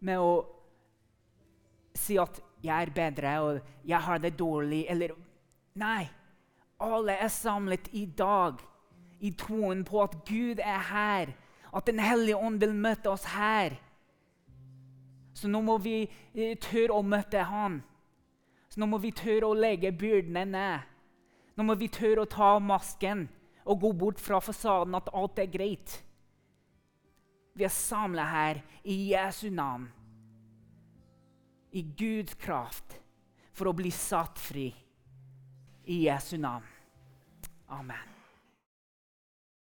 med 0.00 0.20
å 0.20 0.32
si 1.96 2.16
at 2.16 2.40
'jeg 2.62 2.82
er 2.82 2.90
bedre', 2.90 3.40
og 3.40 3.60
'jeg 3.84 4.00
har 4.00 4.18
det 4.18 4.38
dårlig', 4.38 4.86
eller 4.88 5.12
Nei. 5.74 6.08
Alle 6.80 7.12
er 7.12 7.28
samlet 7.28 7.88
i 7.92 8.04
dag 8.04 8.60
i 9.20 9.30
troen 9.30 9.84
på 9.84 10.02
at 10.02 10.14
Gud 10.26 10.58
er 10.62 10.78
her, 10.78 11.32
at 11.72 11.86
Den 11.86 11.98
hellige 11.98 12.36
ånd 12.36 12.60
vil 12.60 12.74
møte 12.74 13.10
oss 13.10 13.24
her. 13.34 13.76
Så 15.34 15.48
nå 15.48 15.60
må 15.62 15.78
vi 15.78 16.02
eh, 16.34 16.56
tørre 16.58 16.98
å 16.98 17.04
møte 17.06 17.44
Han. 17.46 17.82
Så 18.68 18.80
nå 18.80 18.88
må 18.90 18.98
vi 19.02 19.12
tørre 19.16 19.48
å 19.48 19.56
legge 19.56 19.92
byrdene 19.92 20.44
ned. 20.48 20.88
Nå 21.56 21.66
må 21.66 21.74
vi 21.78 21.88
tørre 21.90 22.24
å 22.24 22.30
ta 22.30 22.56
masken 22.62 23.26
og 23.68 23.80
gå 23.82 23.92
bort 24.00 24.20
fra 24.22 24.40
fasaden 24.40 24.96
at 24.96 25.10
alt 25.12 25.38
er 25.42 25.50
greit. 25.50 25.96
Vi 27.58 27.66
er 27.66 27.74
samla 27.74 28.26
her 28.30 28.60
i 28.86 28.96
Jesu 29.10 29.48
navn, 29.50 29.88
i 31.74 31.82
Guds 31.82 32.38
kraft, 32.38 33.00
for 33.52 33.70
å 33.70 33.74
bli 33.76 33.90
satt 33.90 34.38
fri. 34.38 34.68
I 35.88 36.04
Jesu 36.04 36.36
navn. 36.38 36.64
Amen. 37.74 38.17